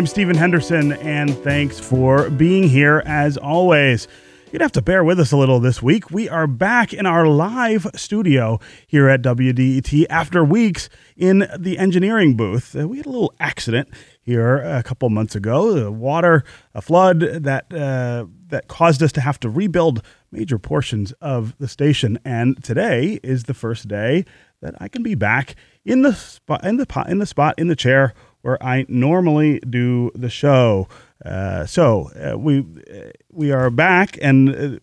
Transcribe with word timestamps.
I'm 0.00 0.06
Stephen 0.06 0.34
Henderson, 0.34 0.92
and 0.92 1.36
thanks 1.44 1.78
for 1.78 2.30
being 2.30 2.66
here 2.66 3.02
as 3.04 3.36
always. 3.36 4.08
You'd 4.50 4.62
have 4.62 4.72
to 4.72 4.80
bear 4.80 5.04
with 5.04 5.20
us 5.20 5.30
a 5.30 5.36
little 5.36 5.60
this 5.60 5.82
week. 5.82 6.10
We 6.10 6.26
are 6.26 6.46
back 6.46 6.94
in 6.94 7.04
our 7.04 7.26
live 7.26 7.86
studio 7.94 8.60
here 8.86 9.10
at 9.10 9.20
WDET 9.20 10.06
after 10.08 10.42
weeks 10.42 10.88
in 11.18 11.46
the 11.58 11.76
engineering 11.76 12.34
booth. 12.34 12.74
Uh, 12.74 12.88
we 12.88 12.96
had 12.96 13.04
a 13.04 13.10
little 13.10 13.34
accident 13.40 13.90
here 14.22 14.56
a 14.56 14.82
couple 14.82 15.10
months 15.10 15.36
ago. 15.36 15.76
A 15.76 15.90
water, 15.90 16.44
a 16.74 16.80
flood 16.80 17.20
that 17.20 17.70
uh, 17.70 18.24
that 18.48 18.68
caused 18.68 19.02
us 19.02 19.12
to 19.12 19.20
have 19.20 19.38
to 19.40 19.50
rebuild 19.50 20.02
major 20.32 20.58
portions 20.58 21.12
of 21.20 21.54
the 21.58 21.68
station. 21.68 22.18
And 22.24 22.64
today 22.64 23.20
is 23.22 23.44
the 23.44 23.54
first 23.54 23.86
day 23.86 24.24
that 24.62 24.74
I 24.80 24.88
can 24.88 25.02
be 25.02 25.14
back 25.14 25.56
in 25.84 26.00
the 26.00 26.14
spot 26.14 26.64
in 26.64 26.78
the 26.78 27.04
in 27.06 27.18
the 27.18 27.26
spot 27.26 27.58
in 27.58 27.68
the 27.68 27.76
chair 27.76 28.14
where 28.42 28.62
I 28.62 28.86
normally 28.88 29.60
do 29.60 30.10
the 30.14 30.30
show. 30.30 30.88
Uh, 31.24 31.66
so 31.66 32.10
uh, 32.14 32.38
we 32.38 32.64
we 33.30 33.52
are 33.52 33.70
back 33.70 34.18
and 34.22 34.48
uh, 34.48 34.78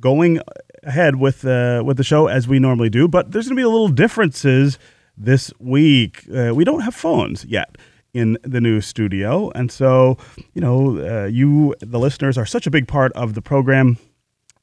going 0.00 0.40
ahead 0.82 1.16
with 1.16 1.44
uh, 1.44 1.82
with 1.84 1.96
the 1.96 2.04
show 2.04 2.26
as 2.26 2.48
we 2.48 2.58
normally 2.58 2.90
do, 2.90 3.08
but 3.08 3.32
there's 3.32 3.46
going 3.46 3.56
to 3.56 3.60
be 3.60 3.64
a 3.64 3.68
little 3.68 3.88
differences 3.88 4.78
this 5.16 5.52
week. 5.58 6.24
Uh, 6.34 6.52
we 6.54 6.64
don't 6.64 6.80
have 6.80 6.94
phones 6.94 7.44
yet 7.44 7.76
in 8.14 8.38
the 8.42 8.60
new 8.60 8.80
studio, 8.80 9.50
and 9.54 9.70
so 9.70 10.16
you 10.54 10.60
know 10.60 10.98
uh, 10.98 11.26
you 11.26 11.74
the 11.80 11.98
listeners 11.98 12.38
are 12.38 12.46
such 12.46 12.66
a 12.66 12.70
big 12.70 12.88
part 12.88 13.12
of 13.12 13.34
the 13.34 13.42
program, 13.42 13.98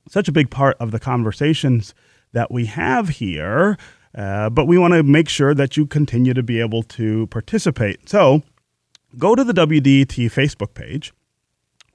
such 0.08 0.27
a 0.27 0.31
big 0.31 0.50
part 0.50 0.75
of 0.80 0.91
the 0.91 1.00
conversations 1.00 1.94
that 2.34 2.52
we 2.52 2.66
have 2.66 3.09
here. 3.09 3.77
Uh, 4.16 4.49
but 4.49 4.66
we 4.66 4.77
want 4.77 4.94
to 4.94 5.04
make 5.04 5.30
sure 5.30 5.54
that 5.54 5.77
you 5.77 5.86
continue 5.86 6.34
to 6.34 6.44
be 6.44 6.59
able 6.59 6.84
to 6.84 7.27
participate. 7.27 8.09
So 8.09 8.41
go 9.17 9.36
to 9.36 9.44
the 9.44 9.54
WDET 9.54 10.31
Facebook 10.31 10.73
page 10.73 11.14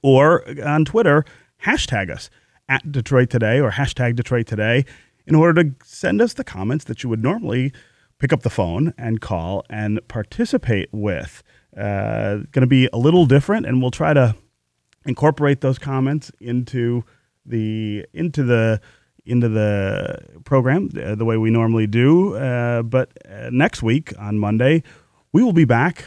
or 0.01 0.43
on 0.63 0.85
Twitter, 0.85 1.25
hashtag 1.65 2.09
us 2.09 2.29
at 2.69 2.91
Detroit 2.91 3.29
Today 3.29 3.59
or 3.59 3.71
hashtag 3.71 4.15
Detroit 4.15 4.47
Today 4.47 4.85
in 5.27 5.35
order 5.35 5.63
to 5.63 5.75
send 5.83 6.21
us 6.21 6.33
the 6.33 6.43
comments 6.43 6.85
that 6.85 7.03
you 7.03 7.09
would 7.09 7.21
normally 7.21 7.73
pick 8.19 8.31
up 8.31 8.43
the 8.43 8.49
phone 8.49 8.93
and 8.97 9.21
call 9.21 9.63
and 9.69 9.99
participate 10.07 10.89
with. 10.91 11.43
Uh, 11.75 12.37
going 12.51 12.61
to 12.61 12.67
be 12.67 12.87
a 12.93 12.97
little 12.97 13.25
different, 13.25 13.65
and 13.65 13.81
we'll 13.81 13.91
try 13.91 14.13
to 14.13 14.35
incorporate 15.05 15.61
those 15.61 15.77
comments 15.77 16.31
into 16.39 17.03
the 17.45 18.05
into 18.13 18.43
the 18.43 18.79
into 19.25 19.49
the 19.49 20.19
program 20.43 20.89
uh, 21.01 21.15
the 21.15 21.25
way 21.25 21.37
we 21.37 21.49
normally 21.49 21.87
do. 21.87 22.35
Uh, 22.35 22.83
but 22.83 23.11
uh, 23.29 23.49
next 23.51 23.81
week 23.81 24.13
on 24.19 24.37
Monday, 24.37 24.83
we 25.33 25.43
will 25.43 25.53
be 25.53 25.65
back 25.65 26.05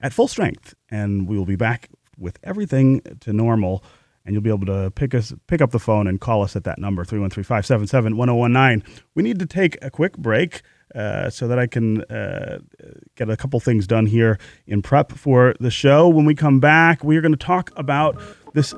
at 0.00 0.12
full 0.12 0.28
strength, 0.28 0.74
and 0.90 1.26
we 1.28 1.36
will 1.36 1.46
be 1.46 1.56
back 1.56 1.88
with 2.16 2.38
everything 2.42 3.00
to 3.20 3.32
normal. 3.32 3.82
And 4.24 4.34
you'll 4.34 4.42
be 4.42 4.50
able 4.50 4.66
to 4.66 4.90
pick 4.90 5.14
us, 5.14 5.32
pick 5.46 5.62
up 5.62 5.70
the 5.70 5.78
phone 5.78 6.06
and 6.06 6.20
call 6.20 6.42
us 6.42 6.54
at 6.54 6.64
that 6.64 6.78
number 6.78 7.02
313-577-1019. 7.04 8.82
We 9.14 9.22
need 9.22 9.38
to 9.38 9.46
take 9.46 9.78
a 9.82 9.90
quick 9.90 10.18
break. 10.18 10.62
Uh, 10.94 11.28
so 11.28 11.46
that 11.46 11.58
I 11.58 11.66
can 11.66 12.00
uh, 12.04 12.60
get 13.14 13.28
a 13.28 13.36
couple 13.36 13.60
things 13.60 13.86
done 13.86 14.06
here 14.06 14.38
in 14.66 14.80
prep 14.80 15.12
for 15.12 15.54
the 15.60 15.70
show. 15.70 16.08
When 16.08 16.24
we 16.24 16.34
come 16.34 16.60
back, 16.60 17.04
we 17.04 17.18
are 17.18 17.20
going 17.20 17.32
to 17.32 17.36
talk 17.36 17.70
about 17.76 18.18
this 18.54 18.74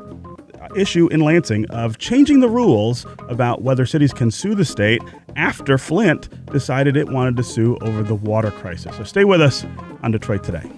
issue 0.77 1.09
in 1.09 1.21
Lansing 1.21 1.67
of 1.71 1.99
changing 1.99 2.41
the 2.41 2.49
rules 2.49 3.07
about 3.29 3.63
whether 3.63 3.87
cities 3.87 4.13
can 4.13 4.31
sue 4.31 4.55
the 4.55 4.65
state 4.65 5.03
after 5.37 5.79
Flint 5.79 6.29
decided 6.47 6.97
it 6.97 7.09
wanted 7.09 7.37
to 7.37 7.43
sue 7.43 7.77
over 7.83 8.03
the 8.03 8.15
water 8.15 8.51
crisis. 8.51 8.97
So 8.97 9.05
stay 9.05 9.25
with 9.25 9.41
us 9.41 9.65
on 10.03 10.13
Detroit 10.13 10.45
Today. 10.45 10.71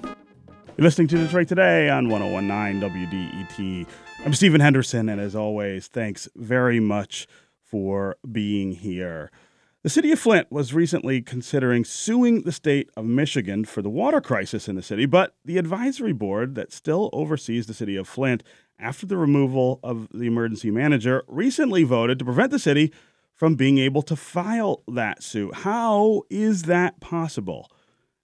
You're 0.76 0.84
listening 0.84 1.08
to 1.08 1.16
Detroit 1.16 1.48
Today 1.48 1.90
on 1.90 2.08
1019 2.08 2.90
WDET. 2.90 3.86
I'm 4.24 4.34
Stephen 4.34 4.60
Henderson, 4.60 5.08
and 5.08 5.20
as 5.20 5.34
always, 5.34 5.88
thanks 5.88 6.28
very 6.36 6.80
much 6.80 7.26
for 7.62 8.16
being 8.30 8.72
here. 8.72 9.30
The 9.82 9.90
city 9.90 10.12
of 10.12 10.20
Flint 10.20 10.52
was 10.52 10.72
recently 10.72 11.22
considering 11.22 11.84
suing 11.84 12.42
the 12.42 12.52
state 12.52 12.88
of 12.96 13.04
Michigan 13.04 13.64
for 13.64 13.82
the 13.82 13.90
water 13.90 14.20
crisis 14.20 14.68
in 14.68 14.76
the 14.76 14.82
city, 14.82 15.06
but 15.06 15.34
the 15.44 15.58
advisory 15.58 16.12
board 16.12 16.54
that 16.54 16.72
still 16.72 17.10
oversees 17.12 17.66
the 17.66 17.74
city 17.74 17.96
of 17.96 18.06
Flint 18.06 18.44
after 18.82 19.06
the 19.06 19.16
removal 19.16 19.80
of 19.82 20.08
the 20.12 20.26
emergency 20.26 20.70
manager, 20.70 21.22
recently 21.28 21.84
voted 21.84 22.18
to 22.18 22.24
prevent 22.24 22.50
the 22.50 22.58
city 22.58 22.92
from 23.32 23.54
being 23.54 23.78
able 23.78 24.02
to 24.02 24.16
file 24.16 24.82
that 24.88 25.22
suit. 25.22 25.54
How 25.54 26.22
is 26.28 26.64
that 26.64 27.00
possible? 27.00 27.70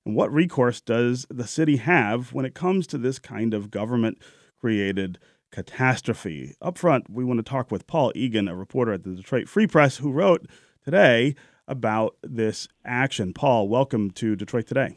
And 0.05 0.15
what 0.15 0.33
recourse 0.33 0.81
does 0.81 1.27
the 1.31 1.47
city 1.47 1.77
have 1.77 2.33
when 2.33 2.45
it 2.45 2.55
comes 2.55 2.87
to 2.89 2.99
this 2.99 3.19
kind 3.19 3.55
of 3.55 3.71
government 3.71 4.19
created 4.61 5.19
catastrophe? 5.53 6.55
Up 6.61 6.77
front, 6.77 7.09
we 7.09 7.25
want 7.25 7.39
to 7.39 7.49
talk 7.49 7.71
with 7.71 7.87
Paul 7.87 8.13
Egan, 8.15 8.49
a 8.49 8.57
reporter 8.57 8.93
at 8.93 9.05
the 9.05 9.15
Detroit 9.15 9.49
Free 9.49 9.67
Press, 9.67 9.99
who 9.99 10.11
wrote 10.11 10.47
today 10.85 11.35
about 11.67 12.17
this 12.23 12.69
action. 12.85 13.33
Paul, 13.33 13.69
welcome 13.69 14.11
to 14.13 14.35
Detroit 14.35 14.67
Today. 14.67 14.97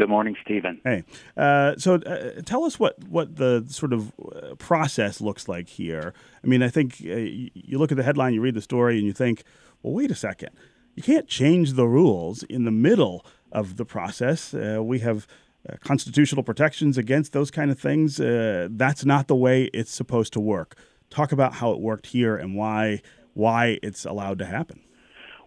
Good 0.00 0.08
morning, 0.08 0.34
Stephen. 0.42 0.80
Hey, 0.82 1.04
uh, 1.36 1.74
so 1.76 1.96
uh, 1.96 2.40
tell 2.46 2.64
us 2.64 2.80
what, 2.80 3.04
what 3.04 3.36
the 3.36 3.66
sort 3.68 3.92
of 3.92 4.10
uh, 4.18 4.54
process 4.54 5.20
looks 5.20 5.46
like 5.46 5.68
here. 5.68 6.14
I 6.42 6.46
mean, 6.46 6.62
I 6.62 6.70
think 6.70 7.02
uh, 7.04 7.16
you 7.16 7.78
look 7.78 7.92
at 7.92 7.98
the 7.98 8.02
headline, 8.02 8.32
you 8.32 8.40
read 8.40 8.54
the 8.54 8.62
story, 8.62 8.96
and 8.96 9.06
you 9.06 9.12
think, 9.12 9.42
well, 9.82 9.92
wait 9.92 10.10
a 10.10 10.14
second. 10.14 10.52
You 10.94 11.02
can't 11.02 11.28
change 11.28 11.74
the 11.74 11.86
rules 11.86 12.44
in 12.44 12.64
the 12.64 12.70
middle 12.70 13.26
of 13.52 13.76
the 13.76 13.84
process. 13.84 14.54
Uh, 14.54 14.78
we 14.82 15.00
have 15.00 15.26
uh, 15.68 15.76
constitutional 15.84 16.44
protections 16.44 16.96
against 16.96 17.34
those 17.34 17.50
kind 17.50 17.70
of 17.70 17.78
things. 17.78 18.16
that's 18.16 19.04
not 19.04 19.28
the 19.28 19.36
way 19.36 19.64
it's 19.74 19.92
supposed 19.92 20.32
to 20.32 20.40
work. 20.40 20.78
Talk 21.10 21.30
about 21.30 21.52
how 21.56 21.72
it 21.72 21.78
worked 21.78 22.06
here 22.06 22.36
and 22.36 22.56
why 22.56 23.02
why 23.34 23.78
it's 23.82 24.06
allowed 24.06 24.38
to 24.38 24.46
happen. 24.46 24.80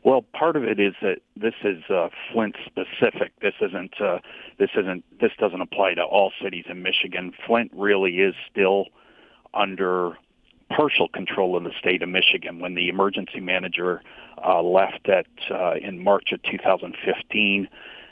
Well, 0.03 0.21
part 0.33 0.57
of 0.57 0.63
it 0.63 0.79
is 0.79 0.93
that 1.01 1.19
this 1.37 1.53
is 1.63 1.81
uh, 1.89 2.09
Flint 2.31 2.57
specific. 2.65 3.31
This 3.41 3.53
isn't. 3.61 3.93
Uh, 4.01 4.19
this 4.59 4.69
isn't. 4.75 5.03
This 5.19 5.31
doesn't 5.39 5.61
apply 5.61 5.93
to 5.93 6.03
all 6.03 6.31
cities 6.41 6.65
in 6.69 6.83
Michigan. 6.83 7.31
Flint 7.47 7.71
really 7.73 8.19
is 8.19 8.35
still 8.51 8.87
under 9.53 10.17
partial 10.69 11.07
control 11.07 11.55
of 11.55 11.63
the 11.63 11.71
state 11.79 12.01
of 12.01 12.09
Michigan. 12.09 12.59
When 12.59 12.75
the 12.75 12.89
emergency 12.89 13.39
manager 13.39 14.01
uh, 14.45 14.61
left 14.61 15.07
at 15.07 15.27
uh, 15.49 15.75
in 15.75 16.03
March 16.03 16.33
of 16.33 16.41
2015, 16.43 17.67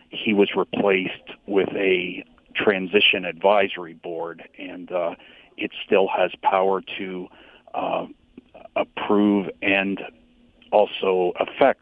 he 0.10 0.34
was 0.34 0.50
replaced 0.56 1.12
with 1.46 1.70
a 1.76 2.24
transition 2.56 3.26
advisory 3.26 3.96
board, 3.96 4.48
and 4.58 4.92
uh, 4.92 5.16
it 5.58 5.72
still 5.86 6.08
has 6.08 6.32
power 6.42 6.82
to 7.00 7.28
uh, 7.74 8.06
approve 8.78 9.50
and 9.62 10.02
also 10.72 11.34
affect 11.40 11.82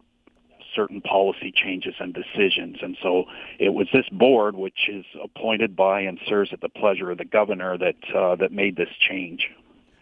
certain 0.75 1.01
policy 1.01 1.51
changes 1.51 1.95
and 1.99 2.13
decisions. 2.13 2.77
And 2.81 2.95
so 3.01 3.25
it 3.59 3.73
was 3.73 3.87
this 3.91 4.07
board, 4.11 4.55
which 4.55 4.87
is 4.87 5.05
appointed 5.23 5.75
by 5.75 6.01
and 6.01 6.19
serves 6.27 6.53
at 6.53 6.61
the 6.61 6.69
pleasure 6.69 7.11
of 7.11 7.17
the 7.17 7.25
governor, 7.25 7.77
that 7.77 7.95
uh, 8.15 8.35
that 8.35 8.51
made 8.51 8.75
this 8.75 8.89
change. 8.99 9.49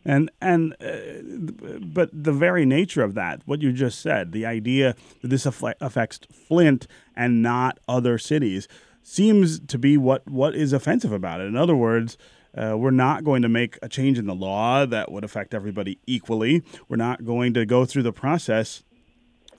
And 0.05 0.31
and 0.41 0.73
uh, 0.81 1.79
but 1.81 2.09
the 2.11 2.31
very 2.31 2.65
nature 2.65 3.03
of 3.03 3.13
that, 3.15 3.41
what 3.45 3.61
you 3.61 3.73
just 3.73 4.01
said, 4.01 4.31
the 4.31 4.45
idea 4.45 4.95
that 5.21 5.27
this 5.29 5.45
affects 5.45 6.19
Flint 6.31 6.87
and 7.15 7.41
not 7.41 7.79
other 7.87 8.17
cities, 8.17 8.67
seems 9.03 9.59
to 9.59 9.77
be 9.77 9.97
what 9.97 10.29
what 10.29 10.55
is 10.55 10.73
offensive 10.73 11.11
about 11.11 11.41
it. 11.41 11.47
In 11.47 11.55
other 11.55 11.75
words. 11.75 12.17
Uh, 12.57 12.75
we're 12.75 12.91
not 12.91 13.23
going 13.23 13.43
to 13.43 13.49
make 13.49 13.77
a 13.81 13.89
change 13.89 14.17
in 14.17 14.25
the 14.25 14.35
law 14.35 14.85
that 14.85 15.11
would 15.11 15.23
affect 15.23 15.53
everybody 15.53 15.99
equally. 16.07 16.63
We're 16.89 16.97
not 16.97 17.23
going 17.23 17.53
to 17.53 17.65
go 17.65 17.85
through 17.85 18.03
the 18.03 18.13
process 18.13 18.83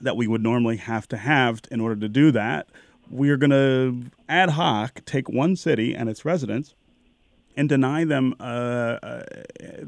that 0.01 0.17
we 0.17 0.27
would 0.27 0.43
normally 0.43 0.77
have 0.77 1.07
to 1.09 1.17
have 1.17 1.61
in 1.71 1.79
order 1.79 1.95
to 1.95 2.09
do 2.09 2.31
that. 2.31 2.67
We 3.09 3.29
are 3.29 3.37
going 3.37 3.51
to 3.51 4.11
ad 4.27 4.51
hoc 4.51 5.03
take 5.05 5.29
one 5.29 5.55
city 5.55 5.95
and 5.95 6.09
its 6.09 6.25
residents 6.25 6.75
and 7.55 7.67
deny 7.67 8.03
them 8.03 8.35
uh, 8.39 8.43
uh, 8.43 9.23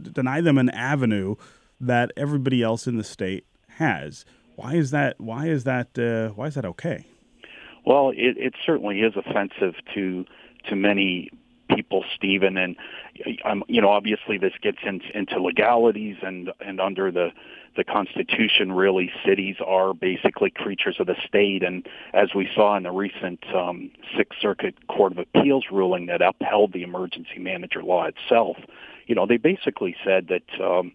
deny 0.01 0.41
them 0.41 0.57
an 0.57 0.69
avenue 0.69 1.36
that 1.80 2.12
everybody 2.18 2.63
else 2.63 2.88
in 2.88 2.97
the 2.97 3.03
state 3.03 3.45
has. 3.77 4.25
Why 4.56 4.75
is 4.75 4.91
that? 4.91 5.19
Why 5.19 5.47
is 5.47 5.63
that? 5.65 5.97
Uh, 5.97 6.33
why 6.33 6.47
is 6.47 6.56
that 6.56 6.65
okay? 6.65 7.06
Well, 7.86 8.09
it, 8.09 8.38
it 8.38 8.53
certainly 8.65 9.01
is 9.01 9.13
offensive 9.15 9.75
to 9.94 10.25
to 10.69 10.75
many 10.75 11.30
people, 11.75 12.03
Stephen, 12.15 12.57
and 12.57 12.75
um, 13.45 13.63
you 13.68 13.81
know, 13.81 13.89
obviously 13.89 14.38
this 14.38 14.53
gets 14.62 14.79
in, 14.83 15.01
into 15.13 15.41
legalities 15.41 16.18
and 16.21 16.51
and 16.59 16.79
under 16.79 17.12
the 17.12 17.29
the 17.75 17.83
Constitution, 17.83 18.73
really, 18.73 19.12
cities 19.25 19.56
are 19.65 19.94
basically 19.94 20.51
creatures 20.51 20.97
of 21.00 21.07
the 21.07 21.15
state. 21.25 21.63
And 21.63 21.88
as 22.13 22.35
we 22.35 22.50
saw 22.53 22.75
in 22.75 22.83
the 22.83 22.91
recent 22.91 23.39
um, 23.56 23.91
Sixth 24.18 24.39
Circuit 24.41 24.75
Court 24.88 25.13
of 25.13 25.19
Appeals 25.19 25.65
ruling 25.71 26.07
that 26.07 26.21
upheld 26.21 26.73
the 26.73 26.83
emergency 26.83 27.39
manager 27.39 27.81
law 27.81 28.06
itself, 28.06 28.57
you 29.07 29.15
know, 29.15 29.25
they 29.25 29.38
basically 29.38 29.95
said 30.03 30.27
that 30.27 30.63
um, 30.63 30.91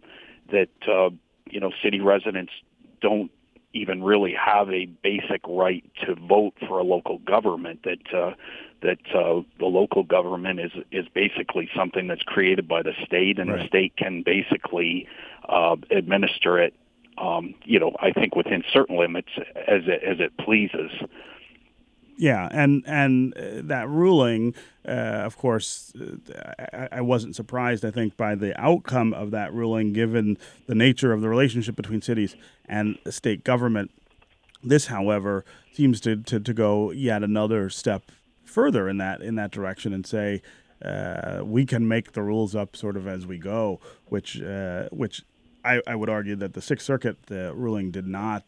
that 0.50 0.68
uh, 0.88 1.10
you 1.50 1.60
know 1.60 1.70
city 1.82 2.00
residents 2.00 2.52
don't 3.00 3.30
even 3.72 4.02
really 4.02 4.34
have 4.34 4.70
a 4.70 4.86
basic 4.86 5.40
right 5.48 5.84
to 6.06 6.14
vote 6.14 6.54
for 6.66 6.78
a 6.78 6.82
local 6.82 7.18
government. 7.18 7.80
That 7.84 8.14
uh, 8.14 8.34
that 8.82 8.98
uh, 9.14 9.42
the 9.58 9.66
local 9.66 10.02
government 10.02 10.60
is 10.60 10.72
is 10.90 11.06
basically 11.14 11.68
something 11.76 12.06
that's 12.06 12.22
created 12.22 12.68
by 12.68 12.82
the 12.82 12.92
state, 13.04 13.38
and 13.38 13.50
right. 13.50 13.62
the 13.62 13.68
state 13.68 13.96
can 13.96 14.22
basically 14.22 15.06
uh, 15.48 15.76
administer 15.90 16.58
it. 16.58 16.74
Um, 17.18 17.54
you 17.64 17.80
know, 17.80 17.96
I 18.00 18.12
think 18.12 18.36
within 18.36 18.62
certain 18.72 18.98
limits 18.98 19.30
as 19.38 19.82
it, 19.86 20.02
as 20.02 20.20
it 20.20 20.36
pleases. 20.38 20.90
Yeah, 22.18 22.48
and 22.50 22.82
and 22.86 23.36
uh, 23.36 23.60
that 23.64 23.88
ruling, 23.88 24.54
uh, 24.88 24.90
of 24.90 25.36
course, 25.36 25.92
uh, 26.00 26.64
I, 26.72 26.88
I, 26.92 27.00
wasn't 27.02 27.36
surprised. 27.36 27.84
I 27.84 27.90
think 27.90 28.16
by 28.16 28.34
the 28.34 28.58
outcome 28.58 29.12
of 29.12 29.32
that 29.32 29.52
ruling, 29.52 29.92
given 29.92 30.38
the 30.66 30.74
nature 30.74 31.12
of 31.12 31.20
the 31.20 31.28
relationship 31.28 31.76
between 31.76 32.00
cities 32.00 32.34
and 32.66 32.98
state 33.10 33.44
government. 33.44 33.90
This, 34.64 34.86
however, 34.86 35.44
seems 35.72 36.00
to, 36.00 36.16
to, 36.16 36.40
to 36.40 36.54
go 36.54 36.90
yet 36.90 37.22
another 37.22 37.68
step 37.68 38.10
further 38.44 38.88
in 38.88 38.96
that 38.96 39.20
in 39.20 39.34
that 39.34 39.50
direction 39.50 39.92
and 39.92 40.06
say 40.06 40.40
uh, 40.82 41.40
we 41.44 41.66
can 41.66 41.86
make 41.86 42.12
the 42.12 42.22
rules 42.22 42.54
up 42.54 42.76
sort 42.76 42.96
of 42.96 43.06
as 43.06 43.26
we 43.26 43.38
go, 43.38 43.80
which 44.06 44.40
uh, 44.40 44.88
which 44.90 45.22
I, 45.64 45.80
I, 45.86 45.94
would 45.94 46.08
argue 46.08 46.36
that 46.36 46.54
the 46.54 46.62
Sixth 46.62 46.86
Circuit 46.86 47.18
uh, 47.30 47.54
ruling 47.54 47.90
did 47.90 48.06
not 48.06 48.44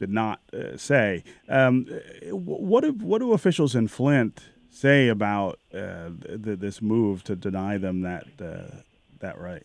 did 0.00 0.10
not 0.10 0.40
uh, 0.52 0.76
say. 0.76 1.22
Um, 1.48 1.86
what 2.32 2.82
do 2.82 2.92
what 2.92 3.18
do 3.18 3.32
officials 3.32 3.76
in 3.76 3.86
Flint 3.86 4.40
say 4.70 5.08
about 5.08 5.60
uh, 5.72 6.08
th- 6.26 6.58
this 6.58 6.80
move 6.82 7.22
to 7.24 7.36
deny 7.36 7.76
them 7.76 8.00
that 8.00 8.26
uh, 8.40 8.76
that 9.20 9.38
right? 9.38 9.64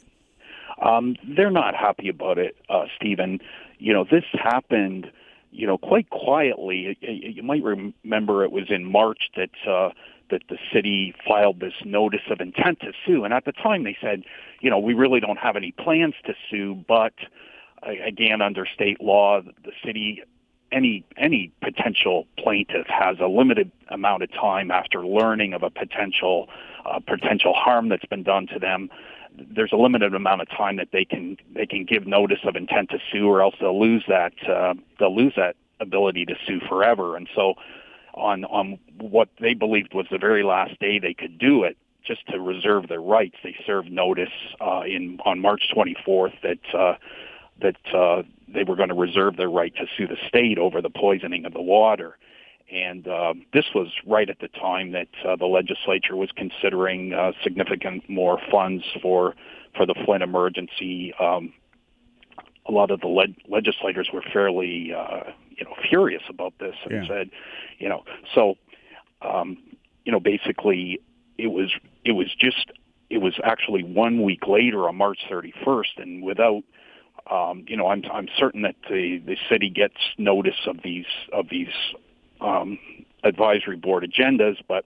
Um, 0.81 1.15
they're 1.25 1.49
not 1.49 1.73
happy 1.73 2.09
about 2.09 2.37
it, 2.37 2.57
uh, 2.69 2.85
Stephen. 2.97 3.39
You 3.79 3.93
know, 3.93 4.03
this 4.03 4.25
happened. 4.33 5.09
You 5.51 5.65
know, 5.65 5.77
quite 5.77 6.09
quietly. 6.09 6.97
You 7.01 7.41
might 7.41 7.63
remember 7.63 8.43
it 8.43 8.51
was 8.51 8.65
in 8.69 8.83
March 8.83 9.29
that 9.38 9.55
uh, 9.65 9.91
that 10.29 10.41
the 10.49 10.57
city 10.73 11.15
filed 11.25 11.61
this 11.61 11.75
notice 11.85 12.27
of 12.29 12.41
intent 12.41 12.81
to 12.81 12.91
sue, 13.05 13.23
and 13.23 13.33
at 13.33 13.45
the 13.45 13.53
time 13.53 13.85
they 13.85 13.95
said, 14.01 14.23
you 14.59 14.69
know, 14.69 14.79
we 14.79 14.93
really 14.93 15.21
don't 15.21 15.39
have 15.39 15.55
any 15.55 15.71
plans 15.71 16.15
to 16.25 16.33
sue, 16.49 16.83
but 16.89 17.13
again, 17.83 18.42
under 18.42 18.66
state 18.66 19.01
law, 19.01 19.42
the 19.42 19.72
city, 19.83 20.24
any 20.72 21.04
any 21.18 21.51
potential 21.62 22.27
plaintiff 22.38 22.88
has 22.88 23.18
a 23.19 23.27
limited 23.27 23.72
amount 23.89 24.24
of 24.24 24.31
time 24.33 24.72
after 24.72 25.06
learning 25.06 25.54
of 25.54 25.63
a 25.63 25.69
potential 25.69 26.50
uh, 26.86 27.00
potential 27.00 27.54
harm 27.54 27.89
that's 27.89 28.06
been 28.06 28.24
done 28.24 28.48
to 28.48 28.60
them. 28.60 28.89
There's 29.38 29.72
a 29.74 29.77
limited 29.77 30.13
amount 30.13 30.42
of 30.42 30.50
time 30.50 30.77
that 30.77 30.89
they 30.92 31.06
can 31.06 31.38
they 31.54 31.66
can 31.66 31.86
give 31.86 32.07
notice 32.07 32.39
of 32.44 32.56
intent 32.56 32.89
to 32.92 33.00
sue, 33.12 33.27
or 33.27 33.42
else 33.42 33.56
they'll 33.60 33.80
lose 33.80 34.04
that 34.07 34.33
uh, 34.48 34.74
they'll 35.00 35.16
lose 35.16 35.33
that 35.36 35.56
ability 35.80 36.25
to 36.25 36.36
sue 36.48 36.60
forever. 36.68 37.16
And 37.16 37.27
so, 37.36 37.56
on 38.13 38.45
on 38.45 38.80
what 39.00 39.30
they 39.39 39.54
believed 39.54 39.94
was 39.94 40.07
the 40.10 40.18
very 40.18 40.44
last 40.44 40.80
day 40.80 41.00
they 41.00 41.13
could 41.13 41.38
do 41.38 41.63
it, 41.63 41.77
just 42.06 42.25
to 42.27 42.39
reserve 42.39 42.88
their 42.88 43.01
rights, 43.01 43.36
they 43.44 43.56
served 43.66 43.92
notice 43.92 44.30
uh, 44.62 44.81
in 44.86 45.19
on 45.25 45.39
March 45.39 45.72
24th 45.75 46.33
that. 46.42 46.98
That 47.61 47.77
uh, 47.93 48.23
they 48.47 48.63
were 48.63 48.75
going 48.75 48.89
to 48.89 48.95
reserve 48.95 49.37
their 49.37 49.49
right 49.49 49.73
to 49.75 49.85
sue 49.97 50.07
the 50.07 50.17
state 50.27 50.57
over 50.57 50.81
the 50.81 50.89
poisoning 50.89 51.45
of 51.45 51.53
the 51.53 51.61
water. 51.61 52.17
And 52.71 53.07
uh, 53.07 53.35
this 53.53 53.65
was 53.75 53.89
right 54.05 54.29
at 54.29 54.39
the 54.39 54.47
time 54.47 54.91
that 54.91 55.07
uh, 55.25 55.35
the 55.35 55.45
legislature 55.45 56.15
was 56.15 56.29
considering 56.35 57.13
uh, 57.13 57.31
significant 57.43 58.09
more 58.09 58.39
funds 58.51 58.83
for 59.01 59.35
for 59.75 59.85
the 59.85 59.95
Flint 60.05 60.23
emergency. 60.23 61.13
Um, 61.19 61.53
a 62.67 62.71
lot 62.71 62.89
of 62.91 63.01
the 63.01 63.07
le- 63.07 63.35
legislators 63.47 64.09
were 64.11 64.23
fairly, 64.33 64.93
uh, 64.93 65.31
you 65.51 65.63
know, 65.63 65.75
furious 65.87 66.23
about 66.29 66.53
this 66.59 66.75
and 66.85 67.05
yeah. 67.05 67.07
said, 67.07 67.29
you 67.77 67.87
know, 67.87 68.03
so, 68.33 68.55
um, 69.21 69.57
you 70.03 70.11
know, 70.11 70.19
basically, 70.19 70.99
it 71.37 71.47
was 71.47 71.71
it 72.03 72.13
was 72.13 72.33
just 72.39 72.71
it 73.09 73.19
was 73.19 73.33
actually 73.43 73.83
one 73.83 74.23
week 74.23 74.47
later 74.47 74.87
on 74.87 74.95
March 74.95 75.19
31st, 75.29 75.97
and 75.97 76.23
without 76.23 76.63
um, 77.30 77.66
you 77.68 77.75
know, 77.75 77.88
I'm 77.88 78.04
I'm 78.12 78.27
certain 78.38 78.62
that 78.63 78.75
the 78.89 79.22
the 79.25 79.38
city 79.50 79.69
gets 79.69 79.95
notice 80.18 80.68
of 80.68 80.77
these 80.83 81.06
of 81.33 81.48
these 81.50 81.74
um, 82.42 82.77
advisory 83.24 83.77
board 83.77 84.04
agendas, 84.04 84.57
but 84.68 84.86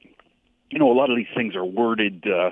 you 0.69 0.79
know, 0.79 0.91
a 0.91 0.93
lot 0.93 1.09
of 1.09 1.17
these 1.17 1.27
things 1.35 1.55
are 1.55 1.65
worded. 1.65 2.25
Uh, 2.27 2.51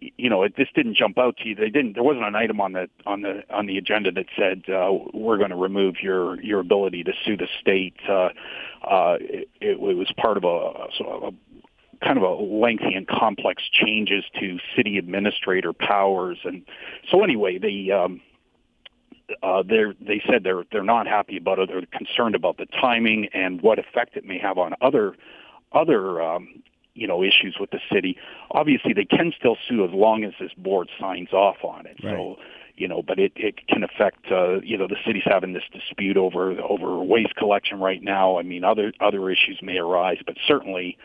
you 0.00 0.30
know, 0.30 0.44
it, 0.44 0.56
this 0.56 0.68
didn't 0.74 0.94
jump 0.96 1.18
out 1.18 1.36
to 1.38 1.48
you. 1.48 1.54
They 1.54 1.70
didn't. 1.70 1.94
There 1.94 2.04
wasn't 2.04 2.24
an 2.24 2.36
item 2.36 2.60
on 2.60 2.72
the 2.72 2.88
on 3.04 3.22
the 3.22 3.42
on 3.50 3.66
the 3.66 3.78
agenda 3.78 4.12
that 4.12 4.26
said 4.36 4.62
uh, 4.72 4.92
we're 5.12 5.38
going 5.38 5.50
to 5.50 5.56
remove 5.56 5.96
your 6.02 6.40
your 6.40 6.60
ability 6.60 7.04
to 7.04 7.12
sue 7.24 7.36
the 7.36 7.48
state. 7.60 7.96
Uh, 8.08 8.30
uh, 8.82 9.16
it, 9.20 9.48
it 9.60 9.80
was 9.80 10.10
part 10.16 10.36
of 10.36 10.44
a, 10.44 10.86
sort 10.96 11.22
of 11.22 11.34
a 11.34 12.04
kind 12.04 12.16
of 12.16 12.22
a 12.22 12.34
lengthy 12.42 12.94
and 12.94 13.08
complex 13.08 13.64
changes 13.72 14.24
to 14.38 14.58
city 14.76 14.98
administrator 14.98 15.72
powers. 15.72 16.38
And 16.44 16.62
so 17.10 17.24
anyway, 17.24 17.58
the 17.58 17.90
um, 17.92 18.20
uh, 19.42 19.62
they 19.62 19.84
they 20.00 20.22
said 20.28 20.42
they're 20.44 20.64
they're 20.72 20.82
not 20.82 21.06
happy 21.06 21.36
about 21.36 21.58
it. 21.58 21.68
They're 21.68 21.82
concerned 21.92 22.34
about 22.34 22.56
the 22.56 22.66
timing 22.66 23.28
and 23.32 23.60
what 23.60 23.78
effect 23.78 24.16
it 24.16 24.24
may 24.24 24.38
have 24.38 24.58
on 24.58 24.74
other 24.80 25.14
other 25.72 26.22
um, 26.22 26.62
you 26.94 27.06
know 27.06 27.22
issues 27.22 27.56
with 27.60 27.70
the 27.70 27.80
city. 27.92 28.16
Obviously, 28.50 28.92
they 28.92 29.04
can 29.04 29.32
still 29.38 29.56
sue 29.68 29.84
as 29.84 29.90
long 29.92 30.24
as 30.24 30.32
this 30.40 30.52
board 30.56 30.88
signs 30.98 31.32
off 31.32 31.58
on 31.62 31.86
it. 31.86 31.96
Right. 32.02 32.14
So 32.14 32.36
you 32.76 32.88
know, 32.88 33.02
but 33.02 33.18
it 33.18 33.32
it 33.36 33.66
can 33.66 33.82
affect 33.84 34.30
uh, 34.30 34.60
you 34.60 34.78
know 34.78 34.86
the 34.86 34.96
city's 35.06 35.24
having 35.26 35.52
this 35.52 35.64
dispute 35.72 36.16
over 36.16 36.60
over 36.60 36.98
waste 37.02 37.34
collection 37.36 37.80
right 37.80 38.02
now. 38.02 38.38
I 38.38 38.42
mean, 38.42 38.64
other 38.64 38.92
other 39.00 39.30
issues 39.30 39.58
may 39.62 39.78
arise, 39.78 40.18
but 40.24 40.36
certainly 40.46 40.96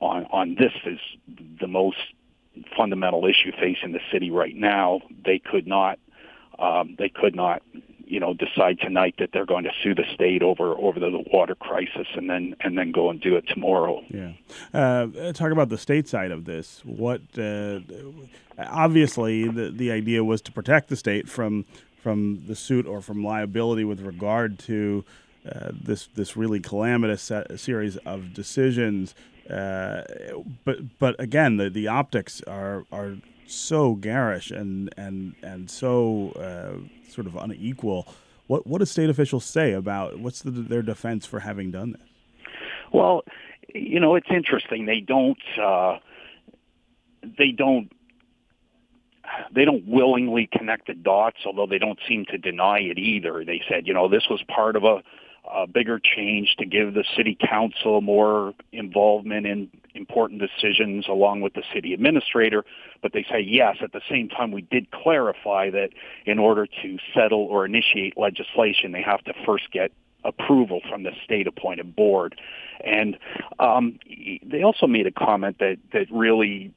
on 0.00 0.26
on 0.32 0.56
this 0.58 0.72
is 0.86 0.98
the 1.60 1.66
most 1.66 1.98
fundamental 2.76 3.26
issue 3.26 3.52
facing 3.60 3.92
the 3.92 4.00
city 4.12 4.30
right 4.30 4.54
now. 4.56 5.00
They 5.24 5.38
could 5.38 5.66
not 5.66 5.98
um, 6.60 6.94
they 6.98 7.08
could 7.08 7.34
not 7.34 7.62
you 8.10 8.18
know 8.18 8.34
decide 8.34 8.78
tonight 8.80 9.14
that 9.18 9.30
they're 9.32 9.46
going 9.46 9.64
to 9.64 9.70
sue 9.82 9.94
the 9.94 10.04
state 10.12 10.42
over 10.42 10.72
over 10.72 10.98
the 10.98 11.22
water 11.32 11.54
crisis 11.54 12.08
and 12.14 12.28
then 12.28 12.56
and 12.60 12.76
then 12.76 12.90
go 12.90 13.08
and 13.08 13.20
do 13.20 13.36
it 13.36 13.46
tomorrow. 13.48 14.02
Yeah. 14.08 14.32
Uh, 14.74 15.32
talk 15.32 15.52
about 15.52 15.68
the 15.68 15.78
state 15.78 16.08
side 16.08 16.32
of 16.32 16.44
this. 16.44 16.82
What 16.84 17.22
uh, 17.38 17.80
obviously 18.58 19.48
the 19.48 19.70
the 19.70 19.92
idea 19.92 20.24
was 20.24 20.42
to 20.42 20.52
protect 20.52 20.88
the 20.88 20.96
state 20.96 21.28
from 21.28 21.64
from 22.02 22.44
the 22.46 22.56
suit 22.56 22.86
or 22.86 23.00
from 23.00 23.22
liability 23.22 23.84
with 23.84 24.00
regard 24.00 24.58
to 24.60 25.04
uh, 25.50 25.70
this 25.72 26.08
this 26.14 26.36
really 26.36 26.60
calamitous 26.60 27.30
series 27.56 27.96
of 27.98 28.34
decisions. 28.34 29.14
Uh, 29.48 30.02
but 30.64 30.98
but 30.98 31.18
again, 31.20 31.56
the, 31.56 31.70
the 31.70 31.86
optics 31.86 32.42
are 32.42 32.84
are 32.90 33.16
so 33.50 33.94
garish 33.94 34.50
and 34.50 34.92
and 34.96 35.34
and 35.42 35.70
so 35.70 36.32
uh, 36.32 37.10
sort 37.10 37.26
of 37.26 37.36
unequal. 37.36 38.06
What 38.46 38.66
what 38.66 38.78
do 38.78 38.84
state 38.84 39.10
officials 39.10 39.44
say 39.44 39.72
about 39.72 40.18
what's 40.18 40.42
the, 40.42 40.50
their 40.50 40.82
defense 40.82 41.26
for 41.26 41.40
having 41.40 41.70
done 41.70 41.92
this? 41.92 42.02
Well, 42.92 43.22
you 43.74 44.00
know, 44.00 44.14
it's 44.14 44.30
interesting. 44.30 44.86
They 44.86 45.00
don't 45.00 45.38
uh, 45.60 45.98
they 47.22 47.52
don't 47.52 47.92
they 49.54 49.64
don't 49.64 49.86
willingly 49.86 50.48
connect 50.50 50.88
the 50.88 50.94
dots, 50.94 51.38
although 51.46 51.66
they 51.66 51.78
don't 51.78 51.98
seem 52.08 52.24
to 52.26 52.38
deny 52.38 52.78
it 52.80 52.98
either. 52.98 53.44
They 53.44 53.62
said, 53.68 53.86
you 53.86 53.94
know, 53.94 54.08
this 54.08 54.24
was 54.28 54.42
part 54.42 54.76
of 54.76 54.84
a 54.84 55.02
a 55.48 55.66
bigger 55.66 55.98
change 55.98 56.54
to 56.58 56.66
give 56.66 56.94
the 56.94 57.04
city 57.16 57.36
council 57.48 58.00
more 58.00 58.54
involvement 58.72 59.46
in 59.46 59.68
important 59.94 60.40
decisions 60.40 61.06
along 61.08 61.40
with 61.40 61.54
the 61.54 61.62
city 61.74 61.92
administrator. 61.92 62.64
But 63.02 63.12
they 63.12 63.24
say, 63.30 63.40
yes, 63.40 63.76
at 63.82 63.92
the 63.92 64.02
same 64.08 64.28
time, 64.28 64.52
we 64.52 64.62
did 64.62 64.90
clarify 64.90 65.70
that 65.70 65.90
in 66.26 66.38
order 66.38 66.66
to 66.66 66.98
settle 67.14 67.40
or 67.40 67.64
initiate 67.64 68.16
legislation, 68.16 68.92
they 68.92 69.02
have 69.02 69.22
to 69.24 69.32
first 69.44 69.70
get 69.72 69.92
approval 70.24 70.80
from 70.88 71.02
the 71.02 71.12
state 71.24 71.46
appointed 71.46 71.96
board. 71.96 72.38
And 72.84 73.18
um, 73.58 73.98
they 74.44 74.62
also 74.62 74.86
made 74.86 75.06
a 75.06 75.10
comment 75.10 75.58
that, 75.60 75.78
that 75.92 76.06
really 76.10 76.74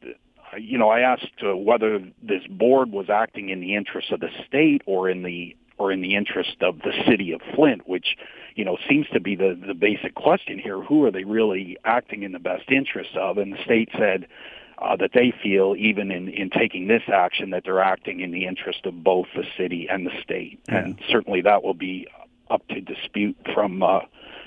you 0.58 0.78
know, 0.78 0.90
I 0.90 1.00
asked 1.00 1.44
uh, 1.44 1.56
whether 1.56 2.00
this 2.22 2.44
board 2.48 2.92
was 2.92 3.10
acting 3.10 3.50
in 3.50 3.60
the 3.60 3.76
interest 3.76 4.12
of 4.12 4.20
the 4.20 4.30
state 4.48 4.82
or 4.86 5.10
in 5.10 5.24
the 5.24 5.56
or 5.78 5.92
in 5.92 6.02
the 6.02 6.16
interest 6.16 6.58
of 6.62 6.80
the 6.80 6.94
city 7.08 7.32
of 7.32 7.42
Flint, 7.56 7.88
which, 7.88 8.16
you 8.56 8.66
know, 8.66 8.78
seems 8.90 9.08
to 9.10 9.20
be 9.20 9.36
the, 9.36 9.60
the 9.66 9.74
basic 9.74 10.16
question 10.16 10.60
here. 10.60 10.82
Who 10.82 11.06
are 11.06 11.12
they 11.12 11.24
really 11.24 11.78
acting 11.84 12.24
in 12.24 12.32
the 12.32 12.40
best 12.40 12.70
interest 12.70 13.16
of? 13.16 13.38
And 13.38 13.54
the 13.54 13.64
state 13.64 13.90
said 13.98 14.28
uh, 14.78 14.96
that 14.98 15.12
they 15.14 15.34
feel, 15.44 15.76
even 15.78 16.12
in, 16.12 16.30
in 16.30 16.50
taking 16.50 16.88
this 16.88 17.04
action, 17.08 17.52
that 17.52 17.64
they're 17.66 17.82
acting 17.82 18.20
in 18.20 18.32
the 18.32 18.46
interest 18.46 18.86
of 18.86 19.04
both 19.04 19.28
the 19.36 19.46
city 19.58 19.88
and 19.90 20.06
the 20.06 20.22
state. 20.22 20.60
Yeah. 20.68 20.80
And 20.80 21.00
certainly 21.10 21.42
that 21.42 21.64
will 21.64 21.74
be 21.74 22.08
up 22.50 22.68
to 22.68 22.82
dispute 22.82 23.38
from, 23.54 23.82
uh, 23.82 24.00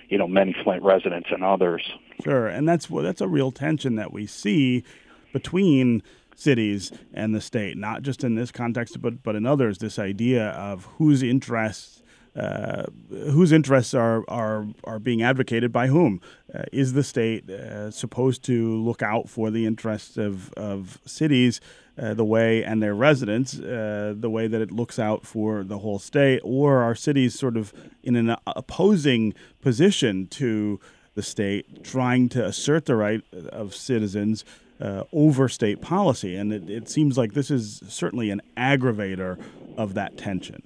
you 0.08 0.18
know, 0.18 0.28
many 0.28 0.54
Flint 0.62 0.82
residents 0.82 1.28
and 1.30 1.42
others. 1.42 1.82
Sure. 2.22 2.46
And 2.46 2.68
that's, 2.68 2.86
that's 2.86 3.20
a 3.20 3.28
real 3.28 3.50
tension 3.50 3.96
that 3.96 4.12
we 4.12 4.26
see 4.26 4.84
between 5.32 6.02
cities 6.38 6.92
and 7.14 7.34
the 7.34 7.40
state, 7.40 7.76
not 7.76 8.02
just 8.02 8.22
in 8.22 8.34
this 8.34 8.52
context, 8.52 9.00
but 9.00 9.22
but 9.22 9.34
in 9.34 9.46
others. 9.46 9.78
This 9.78 9.98
idea 9.98 10.50
of 10.50 10.84
whose 10.98 11.22
interests 11.22 12.02
uh, 12.36 12.84
whose 13.08 13.52
interests 13.52 13.94
are 13.94 14.24
are 14.28 14.66
are 14.84 14.98
being 14.98 15.22
advocated 15.22 15.72
by 15.72 15.86
whom? 15.86 16.20
Uh, 16.54 16.64
is 16.72 16.92
the 16.92 17.02
state 17.02 17.48
uh, 17.50 17.90
supposed 17.90 18.44
to 18.44 18.76
look 18.76 19.02
out 19.02 19.28
for 19.28 19.50
the 19.50 19.66
interests 19.66 20.16
of 20.16 20.52
of 20.54 21.00
cities? 21.06 21.60
Uh, 21.98 22.12
the 22.12 22.26
way 22.26 22.62
and 22.62 22.82
their 22.82 22.94
residents, 22.94 23.58
uh, 23.58 24.12
the 24.14 24.28
way 24.28 24.46
that 24.46 24.60
it 24.60 24.70
looks 24.70 24.98
out 24.98 25.24
for 25.24 25.64
the 25.64 25.78
whole 25.78 25.98
state, 25.98 26.42
or 26.44 26.82
are 26.82 26.94
cities 26.94 27.38
sort 27.38 27.56
of 27.56 27.72
in 28.02 28.16
an 28.16 28.36
opposing 28.46 29.32
position 29.62 30.26
to 30.26 30.78
the 31.14 31.22
state, 31.22 31.82
trying 31.82 32.28
to 32.28 32.44
assert 32.44 32.84
the 32.84 32.96
right 32.96 33.22
of 33.32 33.74
citizens 33.74 34.44
uh, 34.78 35.04
over 35.10 35.48
state 35.48 35.80
policy? 35.80 36.36
And 36.36 36.52
it, 36.52 36.68
it 36.68 36.90
seems 36.90 37.16
like 37.16 37.32
this 37.32 37.50
is 37.50 37.82
certainly 37.88 38.28
an 38.28 38.42
aggravator 38.58 39.42
of 39.78 39.94
that 39.94 40.18
tension. 40.18 40.62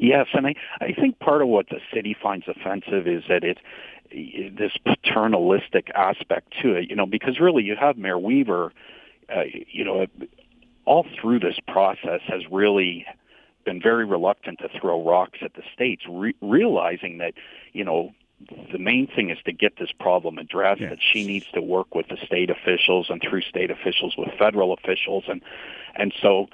Yes, 0.00 0.26
and 0.32 0.46
I, 0.46 0.54
I 0.80 0.92
think 0.92 1.18
part 1.18 1.42
of 1.42 1.48
what 1.48 1.68
the 1.68 1.80
city 1.92 2.16
finds 2.20 2.46
offensive 2.48 3.06
is 3.06 3.24
that 3.28 3.44
it 3.44 3.58
this 4.10 4.72
paternalistic 4.84 5.90
aspect 5.94 6.54
to 6.62 6.74
it, 6.74 6.88
you 6.88 6.96
know, 6.96 7.06
because 7.06 7.38
really 7.40 7.62
you 7.62 7.76
have 7.76 7.98
Mayor 7.98 8.18
Weaver, 8.18 8.72
uh, 9.28 9.42
you 9.70 9.84
know, 9.84 10.06
all 10.84 11.06
through 11.20 11.40
this 11.40 11.58
process 11.66 12.20
has 12.26 12.42
really 12.50 13.04
been 13.64 13.82
very 13.82 14.06
reluctant 14.06 14.60
to 14.60 14.68
throw 14.80 15.04
rocks 15.04 15.40
at 15.42 15.52
the 15.54 15.62
states, 15.74 16.02
re- 16.08 16.34
realizing 16.40 17.18
that, 17.18 17.34
you 17.74 17.84
know, 17.84 18.14
the 18.72 18.78
main 18.78 19.06
thing 19.06 19.30
is 19.30 19.38
to 19.44 19.52
get 19.52 19.76
this 19.78 19.90
problem 19.92 20.38
addressed. 20.38 20.80
Yes. 20.80 20.90
That 20.90 20.98
she 21.12 21.26
needs 21.26 21.46
to 21.52 21.60
work 21.60 21.94
with 21.94 22.08
the 22.08 22.16
state 22.24 22.50
officials 22.50 23.10
and 23.10 23.20
through 23.20 23.42
state 23.42 23.70
officials 23.70 24.14
with 24.16 24.28
federal 24.38 24.72
officials, 24.72 25.24
and 25.28 25.42
and 25.96 26.14
so 26.22 26.46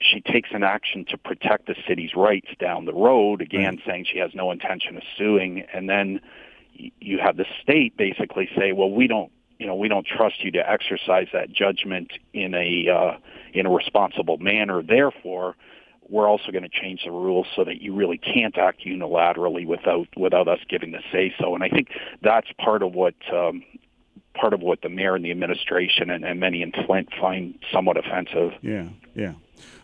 she 0.00 0.20
takes 0.20 0.50
an 0.52 0.62
action 0.62 1.04
to 1.10 1.18
protect 1.18 1.66
the 1.66 1.76
city's 1.86 2.14
rights 2.14 2.48
down 2.58 2.86
the 2.86 2.94
road. 2.94 3.42
Again, 3.42 3.76
right. 3.76 3.80
saying 3.86 4.06
she 4.10 4.18
has 4.18 4.34
no 4.34 4.50
intention 4.50 4.96
of 4.96 5.02
suing, 5.16 5.64
and 5.72 5.88
then 5.88 6.20
you 6.72 7.18
have 7.18 7.36
the 7.36 7.46
state 7.62 7.96
basically 7.96 8.48
say, 8.56 8.72
"Well, 8.72 8.90
we 8.90 9.06
don't 9.06 9.30
you 9.58 9.66
know 9.66 9.74
we 9.74 9.88
don't 9.88 10.06
trust 10.06 10.42
you 10.42 10.50
to 10.52 10.70
exercise 10.70 11.28
that 11.32 11.52
judgment 11.52 12.12
in 12.32 12.54
a 12.54 12.88
uh, 12.88 13.18
in 13.52 13.66
a 13.66 13.70
responsible 13.70 14.38
manner. 14.38 14.82
Therefore, 14.82 15.54
we're 16.08 16.28
also 16.28 16.50
going 16.50 16.64
to 16.64 16.68
change 16.68 17.02
the 17.04 17.10
rules 17.10 17.46
so 17.54 17.64
that 17.64 17.80
you 17.80 17.94
really 17.94 18.18
can't 18.18 18.56
act 18.58 18.84
unilaterally 18.84 19.66
without 19.66 20.08
without 20.16 20.48
us 20.48 20.58
giving 20.68 20.92
the 20.92 21.00
say 21.12 21.32
so. 21.38 21.54
And 21.54 21.62
I 21.62 21.68
think 21.68 21.88
that's 22.22 22.48
part 22.58 22.82
of 22.82 22.94
what 22.94 23.14
um, 23.32 23.62
part 24.34 24.54
of 24.54 24.60
what 24.60 24.80
the 24.82 24.88
mayor 24.88 25.14
and 25.14 25.24
the 25.24 25.30
administration 25.30 26.10
and, 26.10 26.24
and 26.24 26.40
many 26.40 26.62
in 26.62 26.72
Flint 26.86 27.10
find 27.20 27.58
somewhat 27.72 27.96
offensive. 27.96 28.52
Yeah, 28.62 28.88
yeah. 29.14 29.34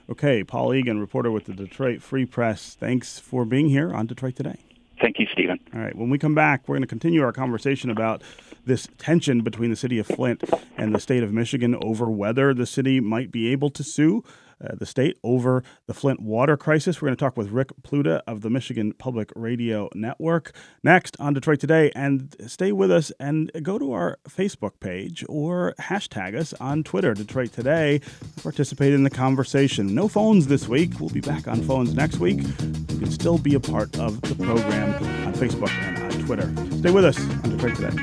Okay, 0.09 0.45
Paul 0.45 0.73
Egan, 0.73 1.01
reporter 1.01 1.33
with 1.33 1.47
the 1.47 1.53
Detroit 1.53 2.01
Free 2.01 2.25
Press. 2.25 2.77
Thanks 2.79 3.19
for 3.19 3.45
being 3.45 3.69
here 3.69 3.93
on 3.93 4.07
Detroit 4.07 4.37
Today. 4.37 4.61
Thank 5.01 5.19
you, 5.19 5.27
Stephen. 5.33 5.59
All 5.75 5.81
right. 5.81 5.97
When 5.97 6.11
we 6.11 6.19
come 6.19 6.35
back, 6.35 6.69
we're 6.69 6.77
going 6.77 6.83
to 6.83 6.87
continue 6.87 7.23
our 7.23 7.33
conversation 7.33 7.91
about 7.91 8.23
this 8.65 8.89
tension 8.99 9.41
between 9.43 9.71
the 9.71 9.77
city 9.77 9.99
of 9.99 10.07
Flint 10.07 10.45
and 10.77 10.95
the 10.95 11.01
state 11.01 11.25
of 11.25 11.33
Michigan 11.33 11.77
over 11.83 12.09
whether 12.09 12.55
the 12.55 12.67
city 12.67 13.01
might 13.01 13.33
be 13.33 13.51
able 13.51 13.69
to 13.71 13.83
sue 13.83 14.23
uh, 14.63 14.75
the 14.75 14.87
state 14.87 15.19
over 15.23 15.63
the 15.87 15.95
Flint 15.95 16.21
water 16.21 16.57
crisis. 16.57 17.01
We're 17.01 17.09
going 17.09 17.17
to 17.17 17.25
talk 17.25 17.37
with 17.37 17.51
Rick 17.51 17.69
Pluta 17.83 18.23
of 18.27 18.41
the 18.41 18.51
Michigan 18.51 18.93
Public 18.93 19.33
Radio 19.37 19.89
Network 19.95 20.53
next 20.83 21.17
on 21.21 21.35
Detroit 21.35 21.61
Today. 21.61 21.91
And 21.95 22.35
stay 22.47 22.73
with 22.73 22.91
us 22.91 23.13
and 23.21 23.51
go 23.63 23.79
to 23.79 23.93
our 23.93 24.19
Facebook 24.29 24.81
page 24.81 25.25
or 25.29 25.75
hashtag 25.81 26.37
us 26.37 26.53
on 26.55 26.85
Twitter, 26.85 27.15
Detroit 27.15 27.53
Today. 27.53 28.01
Participate 28.43 28.93
in 28.93 29.03
the 29.03 29.11
conversation. 29.11 29.95
No 29.95 30.09
phones 30.09 30.47
this 30.47 30.69
week. 30.69 31.01
We'll 31.01 31.11
be 31.11 31.21
back 31.21 31.49
on 31.49 31.63
phones 31.63 31.95
next 31.95 32.19
week. 32.19 32.43
You 32.43 32.99
can 32.99 33.11
still 33.11 33.39
be 33.39 33.55
a 33.55 33.61
part 33.61 33.99
of 33.99 34.21
the 34.23 34.35
program 34.35 34.95
on 35.27 35.35
Facebook 35.35 35.71
and 35.71 35.99
on 35.99 36.27
Twitter. 36.27 36.53
Stay 36.79 36.91
with 36.91 37.05
us 37.05 37.19
on 37.19 37.51
Detroit 37.51 37.77
Today. 37.77 37.97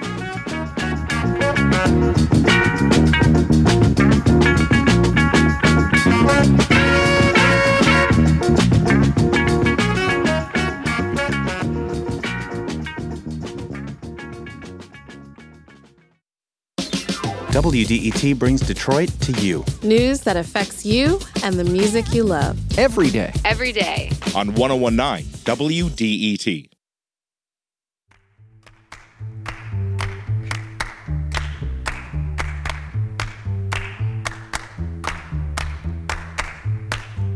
WDET 17.73 18.37
brings 18.37 18.61
Detroit 18.61 19.09
to 19.21 19.31
you. 19.41 19.65
News 19.81 20.21
that 20.21 20.37
affects 20.37 20.85
you 20.85 21.19
and 21.43 21.55
the 21.55 21.63
music 21.63 22.13
you 22.13 22.23
love. 22.23 22.55
Every 22.77 23.09
day. 23.09 23.33
Every 23.45 23.71
day. 23.71 24.11
On 24.35 24.53
1019 24.53 25.25
WDET. 25.43 26.72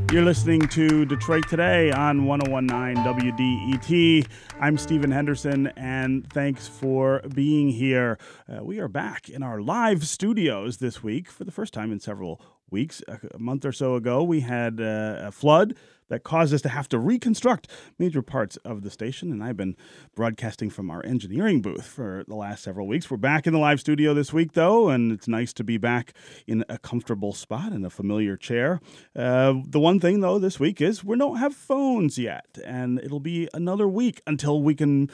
You're 0.10 0.24
listening 0.24 0.62
to 0.70 1.04
Detroit 1.04 1.50
Today 1.50 1.92
on 1.92 2.26
1019 2.26 3.04
WDET. 3.04 4.26
I'm 4.58 4.78
Stephen 4.78 5.12
Henderson, 5.12 5.68
and 5.76 6.32
thanks 6.32 6.66
for 6.66 7.22
being 7.36 7.68
here. 7.68 8.18
Uh, 8.48 8.64
we 8.64 8.80
are 8.80 8.88
back 8.88 9.28
in 9.28 9.44
our 9.44 9.60
live 9.60 10.08
studios 10.08 10.78
this 10.78 11.04
week 11.04 11.30
for 11.30 11.44
the 11.44 11.52
first 11.52 11.74
time 11.74 11.92
in 11.92 12.00
several 12.00 12.42
weeks. 12.70 13.02
A 13.08 13.40
month 13.40 13.66
or 13.66 13.72
so 13.72 13.96
ago, 13.96 14.24
we 14.24 14.42
had 14.42 14.80
uh, 14.80 15.20
a 15.20 15.32
flood 15.32 15.76
that 16.10 16.24
caused 16.24 16.54
us 16.54 16.62
to 16.62 16.70
have 16.70 16.88
to 16.90 17.00
reconstruct 17.00 17.68
major 18.00 18.22
parts 18.22 18.58
of 18.58 18.84
the 18.84 18.90
station. 18.90 19.32
And 19.32 19.44
I've 19.44 19.58
been 19.58 19.76
broadcasting 20.16 20.70
from 20.70 20.90
our 20.90 21.06
engineering 21.06 21.62
booth 21.62 21.86
for 21.86 22.24
the 22.28 22.36
last 22.36 22.64
several 22.64 22.88
weeks. 22.88 23.12
We're 23.12 23.18
back 23.18 23.46
in 23.46 23.54
the 23.54 23.60
live 23.60 23.80
studio 23.80 24.14
this 24.14 24.32
week, 24.34 24.54
though, 24.54 24.90
and 24.90 25.12
it's 25.12 25.28
nice 25.28 25.54
to 25.54 25.64
be 25.64 25.78
back 25.78 26.14
in 26.46 26.64
a 26.70 26.78
comfortable 26.78 27.34
spot 27.34 27.74
in 27.74 27.84
a 27.84 27.90
familiar 27.90 28.38
chair. 28.38 28.80
Uh, 29.16 29.56
the 29.66 29.80
one 29.80 30.00
thing, 30.00 30.22
though, 30.22 30.40
this 30.40 30.60
week 30.60 30.82
is 30.82 31.04
we 31.04 31.18
don't 31.18 31.38
have 31.38 31.54
phones 31.54 32.18
yet, 32.18 32.58
and 32.66 33.00
it'll 33.00 33.20
be 33.20 33.50
another 33.54 33.88
week 33.88 34.22
until 34.26 34.62
we 34.62 34.76
can 34.76 35.10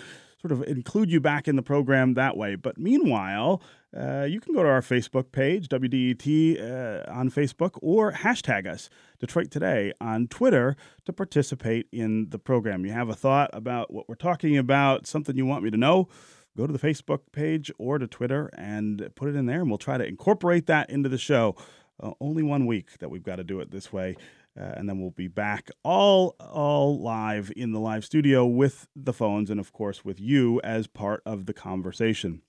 sort 0.46 0.52
of 0.52 0.68
include 0.68 1.10
you 1.10 1.22
back 1.22 1.48
in 1.48 1.56
the 1.56 1.62
program 1.62 2.16
that 2.16 2.36
way. 2.36 2.56
But 2.56 2.78
meanwhile, 2.78 3.62
uh, 3.98 4.24
you 4.30 4.42
can 4.42 4.54
go 4.54 4.62
to 4.62 4.68
our 4.68 4.82
Facebook 4.82 5.32
page, 5.32 5.70
WDET 5.70 6.60
uh, 6.60 7.10
on 7.10 7.30
Facebook, 7.30 7.80
or 7.82 8.12
hashtag 8.12 8.68
us, 8.68 8.90
Detroit 9.20 9.52
Today, 9.52 9.94
on 10.02 10.28
Twitter 10.28 10.76
to 11.06 11.14
participate 11.14 11.88
in 11.94 12.30
the 12.30 12.40
program. 12.40 12.86
You 12.86 12.92
have 12.92 13.08
a 13.08 13.14
thought 13.14 13.52
about 13.54 13.94
what 13.94 14.10
we're 14.10 14.16
talking 14.16 14.58
about, 14.58 15.08
something 15.08 15.38
you 15.38 15.46
want 15.46 15.64
me 15.64 15.72
to 15.72 15.78
know, 15.78 16.10
go 16.58 16.68
to 16.68 16.74
the 16.74 16.80
Facebook 16.80 17.20
page 17.32 17.72
or 17.78 17.98
to 17.98 18.06
Twitter 18.06 18.50
and 18.58 19.10
put 19.16 19.30
it 19.30 19.36
in 19.36 19.46
there, 19.46 19.62
and 19.62 19.70
we'll 19.70 19.78
try 19.78 19.98
to 19.98 20.06
incorporate 20.06 20.66
that 20.66 20.90
into 20.90 21.08
the 21.08 21.18
show. 21.18 21.56
Uh, 22.02 22.12
only 22.20 22.44
one 22.44 22.66
week 22.66 22.98
that 23.00 23.10
we've 23.10 23.24
got 23.24 23.38
to 23.38 23.44
do 23.46 23.62
it 23.62 23.72
this 23.72 23.94
way. 23.94 24.18
Uh, 24.60 24.74
and 24.76 24.88
then 24.88 25.00
we'll 25.00 25.12
be 25.12 25.28
back 25.28 25.72
all 25.84 26.36
all 26.40 27.00
live 27.02 27.52
in 27.56 27.72
the 27.72 27.80
live 27.80 28.06
studio 28.06 28.46
with 28.46 28.88
the 28.96 29.14
phones 29.14 29.50
and 29.50 29.60
of 29.60 29.74
course 29.74 30.06
with 30.06 30.20
you 30.20 30.62
as 30.64 30.86
part 30.86 31.22
of 31.26 31.46
the 31.46 31.54
conversation. 31.54 32.42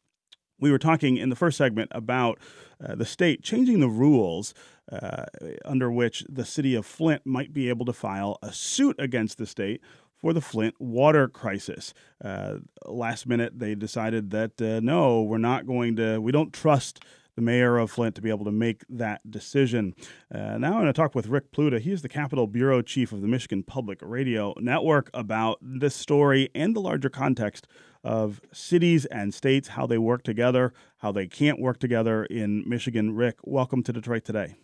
We 0.60 0.70
were 0.70 0.78
talking 0.78 1.16
in 1.16 1.30
the 1.30 1.36
first 1.36 1.58
segment 1.58 1.90
about 1.94 2.38
uh, 2.82 2.94
the 2.94 3.04
state 3.04 3.42
changing 3.42 3.80
the 3.80 3.88
rules 3.88 4.54
uh, 4.92 5.24
under 5.64 5.90
which 5.90 6.24
the 6.28 6.44
city 6.44 6.74
of 6.74 6.86
Flint 6.86 7.22
might 7.24 7.52
be 7.52 7.68
able 7.68 7.86
to 7.86 7.92
file 7.92 8.38
a 8.42 8.52
suit 8.52 8.96
against 8.98 9.38
the 9.38 9.46
state 9.46 9.80
for 10.14 10.32
the 10.32 10.40
Flint 10.40 10.74
water 10.78 11.28
crisis. 11.28 11.92
Uh, 12.22 12.56
last 12.86 13.26
minute, 13.26 13.58
they 13.58 13.74
decided 13.74 14.30
that 14.30 14.60
uh, 14.60 14.80
no, 14.80 15.22
we're 15.22 15.38
not 15.38 15.66
going 15.66 15.96
to, 15.96 16.18
we 16.18 16.32
don't 16.32 16.52
trust 16.52 17.02
the 17.36 17.42
mayor 17.42 17.76
of 17.78 17.90
Flint 17.90 18.14
to 18.14 18.22
be 18.22 18.30
able 18.30 18.44
to 18.44 18.52
make 18.52 18.84
that 18.88 19.28
decision. 19.30 19.94
Uh, 20.32 20.58
now 20.58 20.68
I'm 20.68 20.72
going 20.74 20.86
to 20.86 20.92
talk 20.92 21.14
with 21.14 21.26
Rick 21.26 21.52
Pluta. 21.52 21.80
He 21.80 21.92
is 21.92 22.02
the 22.02 22.08
Capitol 22.08 22.46
Bureau 22.46 22.82
Chief 22.82 23.12
of 23.12 23.22
the 23.22 23.28
Michigan 23.28 23.62
Public 23.62 23.98
Radio 24.02 24.54
Network 24.58 25.10
about 25.12 25.58
this 25.60 25.94
story 25.94 26.48
and 26.54 26.74
the 26.74 26.80
larger 26.80 27.08
context 27.08 27.66
of 28.02 28.40
cities 28.52 29.06
and 29.06 29.32
states, 29.32 29.68
how 29.68 29.86
they 29.86 29.98
work 29.98 30.22
together, 30.22 30.72
how 30.98 31.10
they 31.10 31.26
can't 31.26 31.58
work 31.58 31.78
together 31.78 32.24
in 32.26 32.62
Michigan. 32.68 33.14
Rick, 33.14 33.38
welcome 33.42 33.82
to 33.82 33.92
Detroit 33.92 34.24
today. 34.24 34.56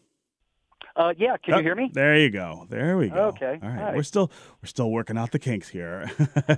Uh, 1.00 1.14
yeah, 1.16 1.34
can 1.38 1.54
oh, 1.54 1.56
you 1.56 1.62
hear 1.62 1.74
me? 1.74 1.90
There 1.90 2.18
you 2.18 2.28
go. 2.28 2.66
There 2.68 2.98
we 2.98 3.08
go. 3.08 3.28
Okay. 3.28 3.58
All 3.62 3.68
right. 3.70 3.96
We're 3.96 4.02
still 4.02 4.30
we're 4.62 4.66
still 4.66 4.90
working 4.90 5.16
out 5.16 5.32
the 5.32 5.38
kinks 5.38 5.66
here. 5.66 6.10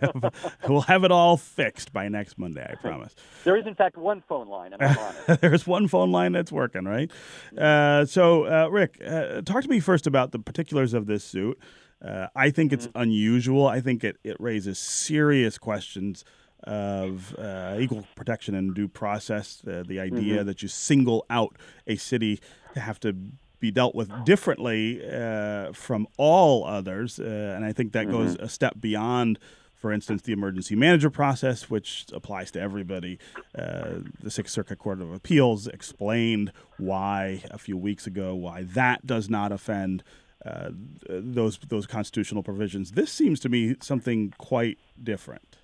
we'll 0.69 0.81
have 0.81 1.05
it 1.05 1.13
all 1.13 1.37
fixed 1.37 1.93
by 1.93 2.09
next 2.09 2.39
Monday, 2.39 2.67
I 2.69 2.75
promise. 2.75 3.15
There 3.45 3.57
is 3.57 3.69
in 3.69 3.77
fact 3.77 3.97
one 3.97 4.21
phone 4.29 4.49
line, 4.49 4.73
and 4.73 4.83
I'm 4.83 4.99
on 4.99 5.15
it. 5.29 5.41
There's 5.41 5.65
one 5.65 5.87
phone 5.87 6.11
line 6.11 6.33
that's 6.33 6.51
working, 6.51 6.87
right? 6.87 7.09
Uh, 7.57 8.05
so, 8.05 8.47
uh, 8.47 8.69
Rick, 8.69 9.01
uh, 9.07 9.43
talk 9.43 9.63
to 9.63 9.69
me 9.69 9.79
first 9.79 10.09
about 10.09 10.33
the 10.33 10.41
particulars 10.41 10.93
of 10.93 11.07
this 11.07 11.23
suit. 11.23 11.57
Uh, 12.05 12.27
I 12.35 12.51
think 12.51 12.73
it's 12.73 12.89
mm-hmm. 12.89 13.01
unusual. 13.01 13.69
I 13.69 13.81
think 13.81 14.03
it, 14.03 14.17
it 14.25 14.37
raises 14.41 14.77
serious 14.77 15.57
questions 15.57 16.25
of 16.65 17.37
uh, 17.39 17.77
equal 17.79 18.09
protection 18.17 18.57
and 18.57 18.75
due 18.75 18.89
process. 18.89 19.63
the 19.65 20.01
idea 20.01 20.39
mm-hmm. 20.39 20.47
that 20.47 20.63
you 20.63 20.69
single 20.69 21.27
out 21.31 21.57
a 21.87 21.95
city 21.95 22.41
to 22.75 22.81
have 22.81 22.99
to 23.01 23.15
be 23.63 23.71
dealt 23.71 23.95
with 23.95 24.11
differently 24.25 25.01
uh, 25.09 25.73
from 25.73 26.07
all 26.19 26.67
others. 26.67 27.19
Uh, 27.19 27.55
and 27.57 27.65
I 27.65 27.73
think 27.73 27.93
that 27.93 28.07
mm-hmm. 28.07 28.17
goes 28.19 28.37
a 28.39 28.49
step 28.49 28.75
beyond 28.79 29.39
for 29.77 29.91
instance, 29.91 30.23
the 30.23 30.33
emergency 30.33 30.77
manager 30.77 31.11
process, 31.11 31.69
which 31.69 32.07
applies 32.13 32.53
to 32.53 32.61
everybody. 32.61 33.19
Uh, 33.53 33.95
the 34.23 34.31
Sixth 34.31 34.55
Circuit 34.55 34.79
Court 34.79 35.03
of 35.03 35.13
Appeals 35.13 35.67
explained 35.67 36.53
why 36.79 37.43
a 37.51 37.59
few 37.59 37.77
weeks 37.77 38.07
ago 38.07 38.33
why 38.33 38.63
that 38.63 39.05
does 39.05 39.29
not 39.29 39.51
offend 39.51 40.05
uh, 40.47 40.71
those 41.09 41.59
those 41.67 41.89
constitutional 41.89 42.45
provisions. 42.45 42.93
This 42.93 43.11
seems 43.11 43.41
to 43.41 43.49
me 43.49 43.75
something 43.81 44.33
quite 44.39 44.79
different. 45.03 45.57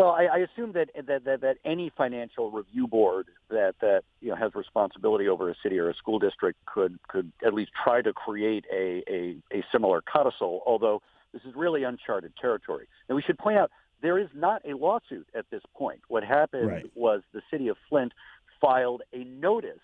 Well, 0.00 0.12
I, 0.12 0.24
I 0.24 0.38
assume 0.38 0.72
that, 0.72 0.88
that, 1.06 1.24
that 1.24 1.40
that 1.42 1.58
any 1.62 1.92
financial 1.94 2.50
review 2.50 2.86
board 2.86 3.26
that 3.50 3.74
that 3.82 4.02
you 4.22 4.30
know 4.30 4.36
has 4.36 4.54
responsibility 4.54 5.28
over 5.28 5.50
a 5.50 5.54
city 5.62 5.78
or 5.78 5.90
a 5.90 5.94
school 5.94 6.18
district 6.18 6.58
could 6.64 6.98
could 7.06 7.30
at 7.44 7.52
least 7.52 7.72
try 7.84 8.00
to 8.00 8.12
create 8.14 8.64
a 8.72 9.02
a, 9.06 9.36
a 9.52 9.64
similar 9.70 10.00
codicil. 10.00 10.62
Although 10.64 11.02
this 11.34 11.42
is 11.42 11.54
really 11.54 11.84
uncharted 11.84 12.32
territory. 12.40 12.86
And 13.08 13.16
we 13.16 13.20
should 13.20 13.38
point 13.38 13.58
out 13.58 13.70
there 14.00 14.18
is 14.18 14.28
not 14.34 14.62
a 14.64 14.74
lawsuit 14.74 15.28
at 15.34 15.44
this 15.50 15.62
point. 15.76 16.00
What 16.08 16.24
happened 16.24 16.68
right. 16.68 16.90
was 16.94 17.20
the 17.34 17.42
city 17.50 17.68
of 17.68 17.76
Flint 17.90 18.12
filed 18.58 19.02
a 19.12 19.24
notice 19.24 19.80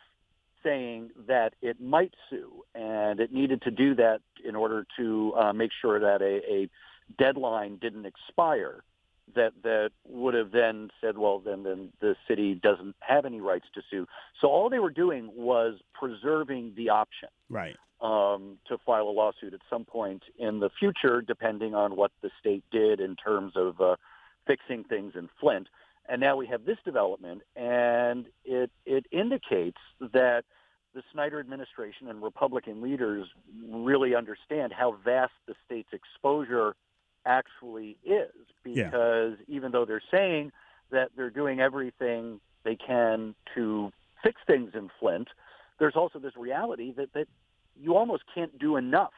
saying 0.63 1.11
that 1.29 1.53
it 1.61 1.79
might 1.79 2.15
sue, 2.31 2.65
and 2.75 3.21
it 3.21 3.33
needed 3.33 3.61
to 3.63 3.71
do 3.71 3.95
that 3.97 4.23
in 4.43 4.57
order 4.57 4.87
to 4.97 5.35
uh, 5.37 5.53
make 5.53 5.71
sure 5.81 6.01
that 6.01 6.23
a, 6.23 6.41
a 6.51 6.71
deadline 7.19 7.77
didn't 7.77 8.07
expire. 8.07 8.83
That 9.35 9.53
that 9.63 9.91
would 10.07 10.35
have 10.35 10.53
then 10.53 10.91
said, 11.01 11.19
well, 11.19 11.41
then 11.41 11.65
then 11.65 11.93
the 12.01 12.15
city 12.29 12.55
doesn't 12.55 12.95
have 13.01 13.25
any 13.25 13.41
rights 13.41 13.67
to 13.75 13.83
sue. 13.91 14.07
So 14.41 14.49
all 14.49 14.71
they 14.71 14.79
were 14.79 14.91
doing 14.91 15.31
was 15.35 15.75
preserving 15.95 16.75
the 16.77 16.91
option. 16.91 17.29
Right 17.51 17.77
um, 18.01 18.59
to 18.69 18.79
file 18.85 19.09
a 19.09 19.11
lawsuit 19.11 19.55
at 19.55 19.61
some 19.71 19.85
point 19.85 20.23
in 20.39 20.61
the 20.61 20.71
future, 20.79 21.23
depending 21.23 21.75
on 21.75 21.97
what 21.97 22.13
the 22.23 22.31
state 22.39 22.65
did 22.71 23.01
in 23.01 23.17
terms 23.17 23.55
of 23.57 23.81
uh, 23.81 23.97
fixing 24.47 24.85
things 24.85 25.15
in 25.17 25.29
Flint. 25.41 25.69
And 26.09 26.21
now 26.21 26.37
we 26.37 26.47
have 26.47 26.65
this 26.65 26.79
development, 26.85 27.43
and 27.57 28.27
it 28.45 28.71
it 28.85 29.07
indicates 29.11 29.79
that 30.01 30.45
the 30.95 31.03
Snyder 31.13 31.41
administration 31.41 32.09
and 32.09 32.23
Republican 32.23 32.81
leaders 32.81 33.27
really 33.69 34.15
understand 34.15 34.73
how 34.73 34.97
vast 35.05 35.33
the 35.47 35.55
state's 35.65 35.93
exposure 35.93 36.77
actually 37.27 37.99
is. 38.05 38.33
Because 38.65 39.35
yeah. 39.39 39.57
even 39.57 39.73
though 39.73 39.85
they're 39.85 40.03
saying 40.11 40.53
that 40.91 41.11
they're 41.17 41.31
doing 41.31 41.61
everything 41.61 42.41
they 42.65 42.77
can 42.77 43.35
to 43.55 43.93
fix 44.23 44.41
things 44.47 44.73
in 44.75 44.91
Flint, 44.99 45.29
there's 45.79 45.95
also 45.95 46.19
this 46.19 46.37
reality 46.37 46.93
that, 46.97 47.13
that 47.15 47.29
you 47.79 47.97
almost 47.97 48.25
can't 48.35 48.59
do 48.59 48.77
enough 48.77 49.13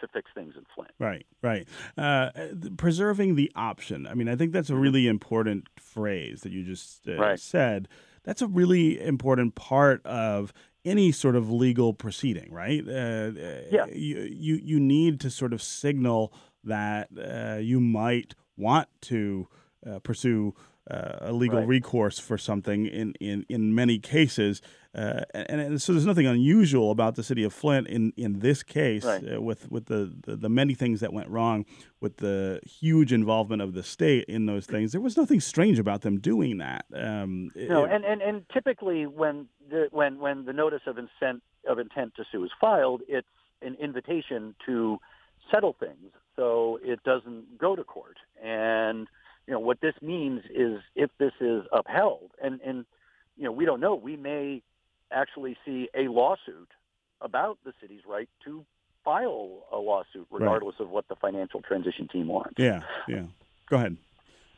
to 0.00 0.08
fix 0.08 0.30
things 0.34 0.54
in 0.56 0.64
Flint. 0.74 0.90
Right, 0.98 1.26
right. 1.42 1.68
Uh, 1.96 2.30
preserving 2.76 3.36
the 3.36 3.50
option. 3.54 4.06
I 4.06 4.14
mean, 4.14 4.28
I 4.28 4.36
think 4.36 4.52
that's 4.52 4.70
a 4.70 4.76
really 4.76 5.06
important 5.06 5.68
phrase 5.78 6.40
that 6.42 6.52
you 6.52 6.64
just 6.64 7.08
uh, 7.08 7.16
right. 7.16 7.40
said. 7.40 7.88
That's 8.24 8.42
a 8.42 8.46
really 8.46 9.00
important 9.00 9.54
part 9.54 10.04
of 10.06 10.52
any 10.84 11.12
sort 11.12 11.36
of 11.36 11.50
legal 11.50 11.94
proceeding, 11.94 12.52
right? 12.52 12.82
Uh, 12.86 12.92
uh 12.92 13.60
yeah. 13.70 13.86
You, 13.86 14.28
you, 14.30 14.60
you 14.62 14.80
need 14.80 15.20
to 15.20 15.30
sort 15.30 15.52
of 15.52 15.62
signal 15.62 16.32
that 16.64 17.08
uh, 17.18 17.58
you 17.60 17.80
might 17.80 18.34
want 18.56 18.88
to 19.02 19.48
uh, 19.86 19.98
pursue 20.00 20.54
uh, 20.90 21.18
a 21.20 21.32
legal 21.32 21.60
right. 21.60 21.68
recourse 21.68 22.18
for 22.18 22.36
something 22.36 22.86
in, 22.86 23.14
in, 23.20 23.46
in 23.48 23.74
many 23.74 23.98
cases. 23.98 24.60
Uh, 24.94 25.22
and, 25.32 25.60
and, 25.60 25.82
so 25.82 25.92
there's 25.92 26.06
nothing 26.06 26.26
unusual 26.26 26.90
about 26.90 27.16
the 27.16 27.22
city 27.22 27.42
of 27.42 27.52
Flint 27.52 27.88
in, 27.88 28.12
in 28.16 28.40
this 28.40 28.62
case 28.62 29.04
right. 29.04 29.34
uh, 29.34 29.40
with, 29.40 29.70
with 29.70 29.86
the, 29.86 30.14
the, 30.24 30.36
the, 30.36 30.48
many 30.48 30.74
things 30.74 31.00
that 31.00 31.12
went 31.12 31.28
wrong 31.28 31.64
with 32.00 32.18
the 32.18 32.60
huge 32.64 33.12
involvement 33.12 33.60
of 33.62 33.72
the 33.72 33.82
state 33.82 34.24
in 34.28 34.46
those 34.46 34.66
things. 34.66 34.92
There 34.92 35.00
was 35.00 35.16
nothing 35.16 35.40
strange 35.40 35.78
about 35.78 36.02
them 36.02 36.20
doing 36.20 36.58
that. 36.58 36.84
Um, 36.94 37.50
no, 37.56 37.84
it, 37.84 37.90
and, 37.90 38.04
and, 38.04 38.22
and 38.22 38.42
typically 38.52 39.06
when 39.06 39.48
the, 39.68 39.88
when, 39.90 40.18
when 40.18 40.44
the 40.44 40.52
notice 40.52 40.82
of 40.86 40.98
intent, 40.98 41.42
of 41.68 41.78
intent 41.78 42.14
to 42.16 42.24
sue 42.30 42.44
is 42.44 42.50
filed, 42.60 43.00
it's 43.08 43.26
an 43.62 43.76
invitation 43.80 44.54
to 44.66 44.98
settle 45.50 45.74
things 45.80 46.12
so 46.36 46.78
it 46.82 47.02
doesn't 47.04 47.58
go 47.58 47.76
to 47.76 47.84
court. 47.84 48.16
And 48.42 49.06
you 49.46 49.52
know 49.52 49.60
what 49.60 49.80
this 49.80 49.94
means 50.00 50.42
is 50.54 50.80
if 50.94 51.10
this 51.18 51.32
is 51.40 51.64
upheld, 51.72 52.30
and 52.42 52.60
and 52.60 52.84
you 53.36 53.44
know 53.44 53.52
we 53.52 53.64
don't 53.64 53.80
know, 53.80 53.94
we 53.94 54.16
may 54.16 54.62
actually 55.12 55.56
see 55.64 55.88
a 55.94 56.08
lawsuit 56.08 56.68
about 57.20 57.58
the 57.64 57.72
city's 57.80 58.02
right 58.06 58.28
to 58.44 58.64
file 59.04 59.64
a 59.72 59.76
lawsuit, 59.76 60.26
regardless 60.30 60.76
right. 60.78 60.86
of 60.86 60.90
what 60.90 61.06
the 61.08 61.16
financial 61.16 61.60
transition 61.60 62.08
team 62.08 62.28
wants. 62.28 62.54
Yeah, 62.56 62.82
yeah. 63.06 63.24
Go 63.68 63.76
ahead. 63.76 63.96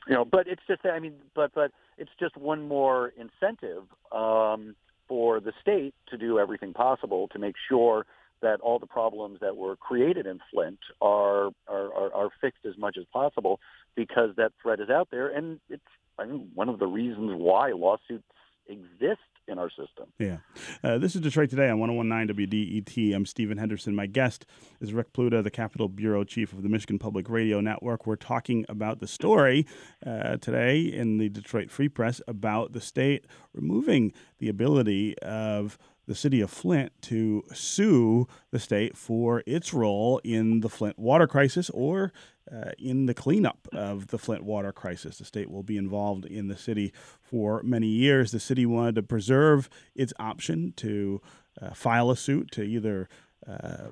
You 0.06 0.14
know, 0.14 0.24
but 0.24 0.46
it's 0.46 0.62
just 0.68 0.84
I 0.86 1.00
mean, 1.00 1.14
but 1.34 1.52
but 1.54 1.72
it's 1.98 2.10
just 2.18 2.36
one 2.36 2.68
more 2.68 3.12
incentive 3.16 3.84
um, 4.12 4.76
for 5.08 5.40
the 5.40 5.52
state 5.60 5.94
to 6.08 6.16
do 6.16 6.38
everything 6.38 6.72
possible 6.72 7.28
to 7.28 7.38
make 7.38 7.54
sure 7.68 8.06
that 8.42 8.60
all 8.60 8.78
the 8.78 8.86
problems 8.86 9.40
that 9.40 9.56
were 9.56 9.76
created 9.76 10.26
in 10.26 10.40
Flint 10.50 10.78
are 11.00 11.50
are, 11.68 11.92
are, 11.94 12.14
are 12.14 12.28
fixed 12.40 12.64
as 12.66 12.76
much 12.78 12.96
as 12.98 13.04
possible 13.12 13.60
because 13.94 14.30
that 14.36 14.52
threat 14.62 14.80
is 14.80 14.90
out 14.90 15.08
there, 15.10 15.28
and 15.28 15.60
it's 15.68 15.82
I 16.18 16.26
mean, 16.26 16.50
one 16.54 16.68
of 16.68 16.78
the 16.78 16.86
reasons 16.86 17.32
why 17.34 17.72
lawsuits 17.72 18.24
exist 18.68 19.20
in 19.48 19.58
our 19.58 19.70
system. 19.70 20.06
Yeah. 20.18 20.38
Uh, 20.82 20.98
this 20.98 21.14
is 21.14 21.20
Detroit 21.20 21.50
Today 21.50 21.68
on 21.68 21.78
1019 21.78 22.48
WDET. 22.48 23.14
I'm 23.14 23.26
Stephen 23.26 23.58
Henderson. 23.58 23.94
My 23.94 24.06
guest 24.06 24.44
is 24.80 24.92
Rick 24.92 25.12
Pluta, 25.12 25.42
the 25.42 25.50
Capitol 25.50 25.88
Bureau 25.88 26.24
Chief 26.24 26.52
of 26.52 26.62
the 26.62 26.68
Michigan 26.68 26.98
Public 26.98 27.28
Radio 27.28 27.60
Network. 27.60 28.06
We're 28.06 28.16
talking 28.16 28.64
about 28.68 28.98
the 29.00 29.06
story 29.06 29.66
uh, 30.04 30.38
today 30.38 30.80
in 30.80 31.18
the 31.18 31.28
Detroit 31.28 31.70
Free 31.70 31.88
Press 31.88 32.20
about 32.26 32.72
the 32.72 32.80
state 32.80 33.26
removing 33.54 34.12
the 34.38 34.48
ability 34.48 35.16
of 35.18 35.78
the 36.06 36.14
city 36.14 36.40
of 36.40 36.50
Flint 36.50 36.92
to 37.02 37.44
sue 37.52 38.28
the 38.50 38.60
state 38.60 38.96
for 38.96 39.42
its 39.46 39.74
role 39.74 40.20
in 40.24 40.60
the 40.60 40.68
Flint 40.68 40.98
water 40.98 41.26
crisis 41.26 41.68
or 41.70 42.12
uh, 42.52 42.70
in 42.78 43.06
the 43.06 43.14
cleanup 43.14 43.66
of 43.72 44.08
the 44.08 44.18
Flint 44.18 44.44
water 44.44 44.72
crisis. 44.72 45.18
The 45.18 45.24
state 45.24 45.50
will 45.50 45.64
be 45.64 45.76
involved 45.76 46.24
in 46.24 46.48
the 46.48 46.56
city 46.56 46.92
for 47.20 47.62
many 47.62 47.88
years. 47.88 48.30
The 48.30 48.40
city 48.40 48.64
wanted 48.64 48.94
to 48.96 49.02
preserve 49.02 49.68
its 49.94 50.12
option 50.18 50.72
to 50.76 51.20
uh, 51.60 51.70
file 51.70 52.10
a 52.10 52.16
suit 52.16 52.50
to 52.52 52.62
either. 52.62 53.08
Uh, 53.46 53.88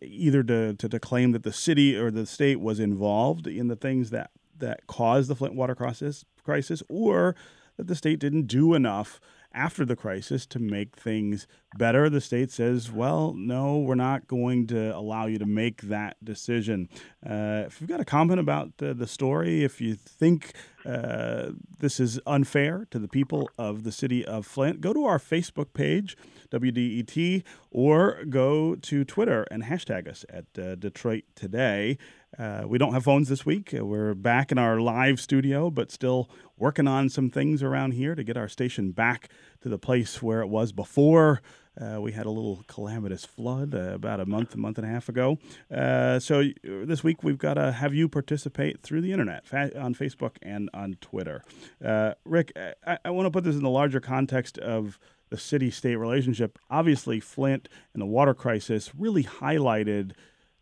either 0.00 0.44
to, 0.44 0.74
to, 0.74 0.88
to 0.88 1.00
claim 1.00 1.32
that 1.32 1.42
the 1.42 1.52
city 1.52 1.96
or 1.96 2.08
the 2.08 2.24
state 2.24 2.60
was 2.60 2.78
involved 2.78 3.48
in 3.48 3.66
the 3.66 3.74
things 3.74 4.10
that, 4.10 4.30
that 4.56 4.86
caused 4.86 5.28
the 5.28 5.34
Flint 5.34 5.56
water 5.56 5.74
crisis, 5.74 6.24
crisis, 6.44 6.84
or 6.88 7.34
that 7.76 7.88
the 7.88 7.96
state 7.96 8.20
didn't 8.20 8.46
do 8.46 8.74
enough 8.74 9.20
after 9.52 9.84
the 9.84 9.96
crisis 9.96 10.46
to 10.46 10.58
make 10.58 10.96
things 10.96 11.46
better. 11.76 12.08
The 12.08 12.20
state 12.20 12.50
says, 12.50 12.90
well, 12.90 13.34
no, 13.36 13.78
we're 13.78 13.94
not 13.94 14.26
going 14.26 14.66
to 14.68 14.96
allow 14.96 15.26
you 15.26 15.38
to 15.38 15.46
make 15.46 15.82
that 15.82 16.16
decision. 16.24 16.88
Uh, 17.24 17.64
if 17.66 17.80
you've 17.80 17.90
got 17.90 18.00
a 18.00 18.04
comment 18.04 18.40
about 18.40 18.78
the, 18.78 18.94
the 18.94 19.06
story, 19.06 19.64
if 19.64 19.80
you 19.80 19.94
think 19.94 20.52
uh, 20.86 21.50
this 21.78 22.00
is 22.00 22.20
unfair 22.26 22.86
to 22.90 22.98
the 22.98 23.08
people 23.08 23.50
of 23.58 23.84
the 23.84 23.92
city 23.92 24.24
of 24.24 24.46
Flint, 24.46 24.80
go 24.80 24.92
to 24.92 25.04
our 25.04 25.18
Facebook 25.18 25.72
page, 25.74 26.16
WDET, 26.50 27.42
or 27.70 28.24
go 28.28 28.74
to 28.76 29.04
Twitter 29.04 29.46
and 29.50 29.64
hashtag 29.64 30.08
us 30.08 30.24
at 30.30 30.46
uh, 30.58 30.74
Detroit 30.74 31.24
Today. 31.34 31.98
Uh, 32.38 32.62
we 32.66 32.78
don't 32.78 32.92
have 32.92 33.04
phones 33.04 33.28
this 33.28 33.44
week. 33.44 33.74
Uh, 33.76 33.84
we're 33.84 34.14
back 34.14 34.52
in 34.52 34.58
our 34.58 34.80
live 34.80 35.20
studio, 35.20 35.70
but 35.70 35.90
still 35.90 36.30
working 36.56 36.86
on 36.86 37.08
some 37.08 37.28
things 37.28 37.62
around 37.62 37.92
here 37.92 38.14
to 38.14 38.22
get 38.22 38.36
our 38.36 38.48
station 38.48 38.92
back 38.92 39.30
to 39.60 39.68
the 39.68 39.78
place 39.78 40.22
where 40.22 40.40
it 40.40 40.48
was 40.48 40.72
before. 40.72 41.42
Uh, 41.80 42.00
we 42.00 42.12
had 42.12 42.26
a 42.26 42.30
little 42.30 42.64
calamitous 42.66 43.24
flood 43.24 43.74
uh, 43.74 43.92
about 43.94 44.20
a 44.20 44.26
month, 44.26 44.54
a 44.54 44.58
month 44.58 44.78
and 44.78 44.86
a 44.86 44.90
half 44.90 45.08
ago. 45.08 45.38
Uh, 45.74 46.18
so 46.18 46.44
this 46.64 47.04
week 47.04 47.22
we've 47.22 47.38
got 47.38 47.54
to 47.54 47.72
have 47.72 47.94
you 47.94 48.08
participate 48.08 48.80
through 48.82 49.00
the 49.00 49.12
internet 49.12 49.46
fa- 49.46 49.78
on 49.78 49.94
Facebook 49.94 50.36
and 50.42 50.68
on 50.74 50.96
Twitter. 51.00 51.44
Uh, 51.84 52.14
Rick, 52.24 52.52
I, 52.86 52.98
I 53.04 53.10
want 53.10 53.26
to 53.26 53.30
put 53.30 53.44
this 53.44 53.56
in 53.56 53.62
the 53.62 53.70
larger 53.70 54.00
context 54.00 54.58
of 54.58 54.98
the 55.30 55.38
city-state 55.38 55.96
relationship. 55.96 56.58
Obviously, 56.70 57.20
Flint 57.20 57.68
and 57.94 58.02
the 58.02 58.06
water 58.06 58.34
crisis 58.34 58.92
really 58.96 59.24
highlighted 59.24 60.12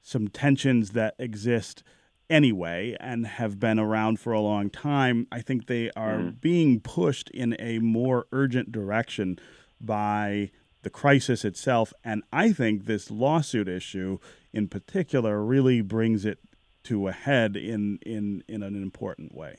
some 0.03 0.29
tensions 0.29 0.91
that 0.91 1.15
exist 1.19 1.83
anyway 2.31 2.95
and 3.01 3.27
have 3.27 3.59
been 3.59 3.79
around 3.79 4.21
for 4.21 4.33
a 4.33 4.41
long 4.41 4.69
time. 4.69 5.27
I 5.33 5.41
think 5.41 5.67
they 5.67 5.91
are 5.97 6.19
mm. 6.19 6.41
being 6.41 6.81
pushed 6.81 7.31
in 7.31 7.57
a 7.59 7.79
more 7.79 8.27
urgent 8.31 8.71
direction 8.71 9.39
by 9.81 10.51
the 10.83 10.91
crisis 10.91 11.45
itself. 11.45 11.93
And 12.05 12.23
I 12.33 12.53
think 12.53 12.85
this 12.85 13.11
lawsuit 13.11 13.69
issue 13.69 14.19
in 14.53 14.69
particular 14.69 15.43
really 15.43 15.81
brings 15.81 16.25
it 16.25 16.39
to 16.85 17.09
a 17.09 17.13
head 17.13 17.57
in, 17.57 17.99
in, 18.07 18.43
in 18.49 18.63
an 18.63 18.81
important 18.81 19.35
way. 19.35 19.57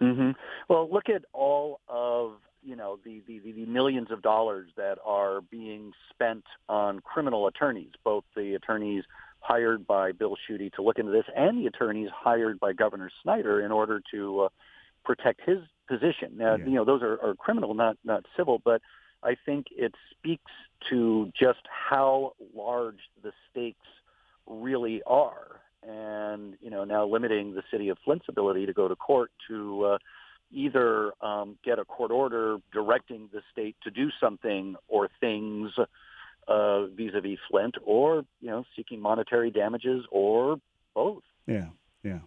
Mm-hmm. 0.00 0.30
Well, 0.68 0.88
look 0.90 1.08
at 1.08 1.24
all 1.32 1.80
of 1.88 2.32
you 2.62 2.76
know 2.76 2.98
the, 3.04 3.22
the, 3.26 3.38
the 3.40 3.66
millions 3.66 4.10
of 4.10 4.22
dollars 4.22 4.68
that 4.76 4.98
are 5.04 5.40
being 5.40 5.92
spent 6.10 6.44
on 6.68 7.00
criminal 7.00 7.46
attorneys, 7.46 7.90
both 8.04 8.24
the 8.36 8.54
attorneys 8.54 9.04
hired 9.40 9.86
by 9.86 10.12
Bill 10.12 10.36
Schuette 10.46 10.72
to 10.74 10.82
look 10.82 10.98
into 10.98 11.12
this 11.12 11.24
and 11.36 11.58
the 11.58 11.66
attorneys 11.66 12.10
hired 12.12 12.60
by 12.60 12.72
Governor 12.72 13.10
Snyder 13.22 13.60
in 13.64 13.72
order 13.72 14.00
to 14.12 14.40
uh, 14.42 14.48
protect 15.04 15.40
his 15.46 15.58
position. 15.88 16.36
Now, 16.36 16.56
Yeah. 16.56 16.64
you 16.66 16.74
know, 16.74 16.84
those 16.84 17.02
are, 17.02 17.20
are 17.22 17.34
criminal, 17.34 17.74
not 17.74 17.96
not 18.04 18.24
civil, 18.36 18.60
but 18.64 18.82
I 19.22 19.36
think 19.44 19.66
it 19.70 19.94
speaks 20.10 20.50
to 20.90 21.30
just 21.38 21.60
how 21.68 22.34
large 22.54 22.98
the 23.22 23.32
stakes 23.50 23.86
really 24.46 25.02
are, 25.06 25.60
and 25.82 26.56
you 26.60 26.70
know, 26.70 26.84
now 26.84 27.06
limiting 27.06 27.54
the 27.54 27.62
city 27.70 27.88
of 27.88 27.98
Flint's 28.04 28.26
ability 28.28 28.66
to 28.66 28.72
go 28.72 28.88
to 28.88 28.96
court 28.96 29.30
to 29.48 29.84
uh, 29.84 29.98
either 30.50 31.12
um, 31.20 31.58
get 31.64 31.78
a 31.78 31.84
court 31.84 32.10
order 32.10 32.58
directing 32.72 33.28
the 33.32 33.42
state 33.52 33.76
to 33.82 33.90
do 33.90 34.08
something 34.20 34.76
or 34.88 35.08
things 35.20 35.72
uh, 36.48 36.86
vis-a-vis 36.86 37.38
Flint, 37.50 37.76
or 37.84 38.24
you 38.40 38.48
know, 38.48 38.64
seeking 38.74 39.00
monetary 39.00 39.50
damages, 39.50 40.04
or 40.10 40.58
both. 40.94 41.22
Yeah, 41.46 41.68
yeah. 42.02 42.20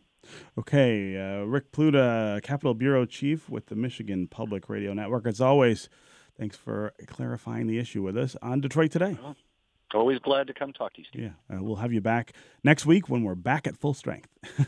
Okay, 0.57 1.17
uh, 1.17 1.45
Rick 1.45 1.71
Pluta, 1.71 2.41
Capitol 2.43 2.75
Bureau 2.75 3.05
Chief 3.05 3.49
with 3.49 3.67
the 3.67 3.75
Michigan 3.75 4.27
Public 4.27 4.69
Radio 4.69 4.93
Network. 4.93 5.25
As 5.25 5.41
always, 5.41 5.89
thanks 6.37 6.55
for 6.55 6.93
clarifying 7.07 7.67
the 7.67 7.77
issue 7.77 8.01
with 8.01 8.17
us 8.17 8.35
on 8.41 8.61
Detroit 8.61 8.91
Today. 8.91 9.17
Always 9.93 10.19
glad 10.19 10.47
to 10.47 10.53
come 10.53 10.71
talk 10.71 10.93
to 10.93 11.01
you, 11.01 11.05
Steve. 11.05 11.31
Yeah, 11.49 11.57
uh, 11.57 11.61
we'll 11.61 11.75
have 11.75 11.91
you 11.91 11.99
back 11.99 12.33
next 12.63 12.85
week 12.85 13.09
when 13.09 13.23
we're 13.23 13.35
back 13.35 13.67
at 13.67 13.77
full 13.77 13.93
strength. 13.93 14.29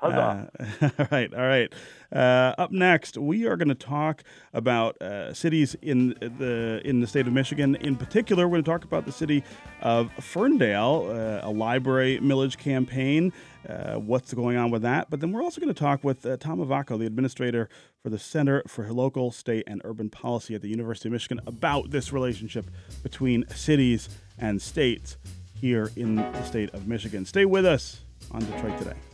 Uh, 0.00 0.46
all 0.98 1.06
right, 1.10 1.34
all 1.34 1.46
right. 1.46 1.72
Uh, 2.10 2.54
up 2.56 2.70
next, 2.72 3.18
we 3.18 3.46
are 3.46 3.56
going 3.56 3.68
to 3.68 3.74
talk 3.74 4.22
about 4.54 5.00
uh, 5.02 5.34
cities 5.34 5.76
in 5.82 6.16
the 6.20 6.80
in 6.84 7.00
the 7.00 7.06
state 7.06 7.26
of 7.26 7.32
Michigan. 7.32 7.74
In 7.76 7.96
particular, 7.96 8.46
we're 8.46 8.52
going 8.52 8.64
to 8.64 8.70
talk 8.70 8.84
about 8.84 9.04
the 9.04 9.12
city 9.12 9.44
of 9.82 10.10
Ferndale, 10.14 11.10
uh, 11.10 11.46
a 11.46 11.50
library 11.50 12.20
millage 12.22 12.56
campaign. 12.56 13.32
Uh, 13.68 13.96
what's 13.96 14.32
going 14.32 14.56
on 14.56 14.70
with 14.70 14.82
that? 14.82 15.10
But 15.10 15.20
then 15.20 15.30
we're 15.30 15.42
also 15.42 15.60
going 15.60 15.72
to 15.72 15.78
talk 15.78 16.02
with 16.02 16.24
uh, 16.24 16.38
Tom 16.38 16.58
Ivacko, 16.58 16.98
the 16.98 17.06
administrator 17.06 17.68
for 18.02 18.08
the 18.08 18.18
Center 18.18 18.62
for 18.66 18.90
Local, 18.92 19.30
State, 19.30 19.64
and 19.66 19.82
Urban 19.84 20.08
Policy 20.08 20.54
at 20.54 20.62
the 20.62 20.68
University 20.68 21.08
of 21.08 21.12
Michigan, 21.12 21.40
about 21.46 21.90
this 21.90 22.12
relationship 22.12 22.70
between 23.02 23.46
cities 23.48 24.08
and 24.38 24.62
states 24.62 25.18
here 25.54 25.90
in 25.96 26.14
the 26.14 26.42
state 26.44 26.72
of 26.72 26.86
Michigan. 26.86 27.26
Stay 27.26 27.44
with 27.44 27.66
us 27.66 28.00
on 28.30 28.40
Detroit 28.40 28.78
Today. 28.78 29.07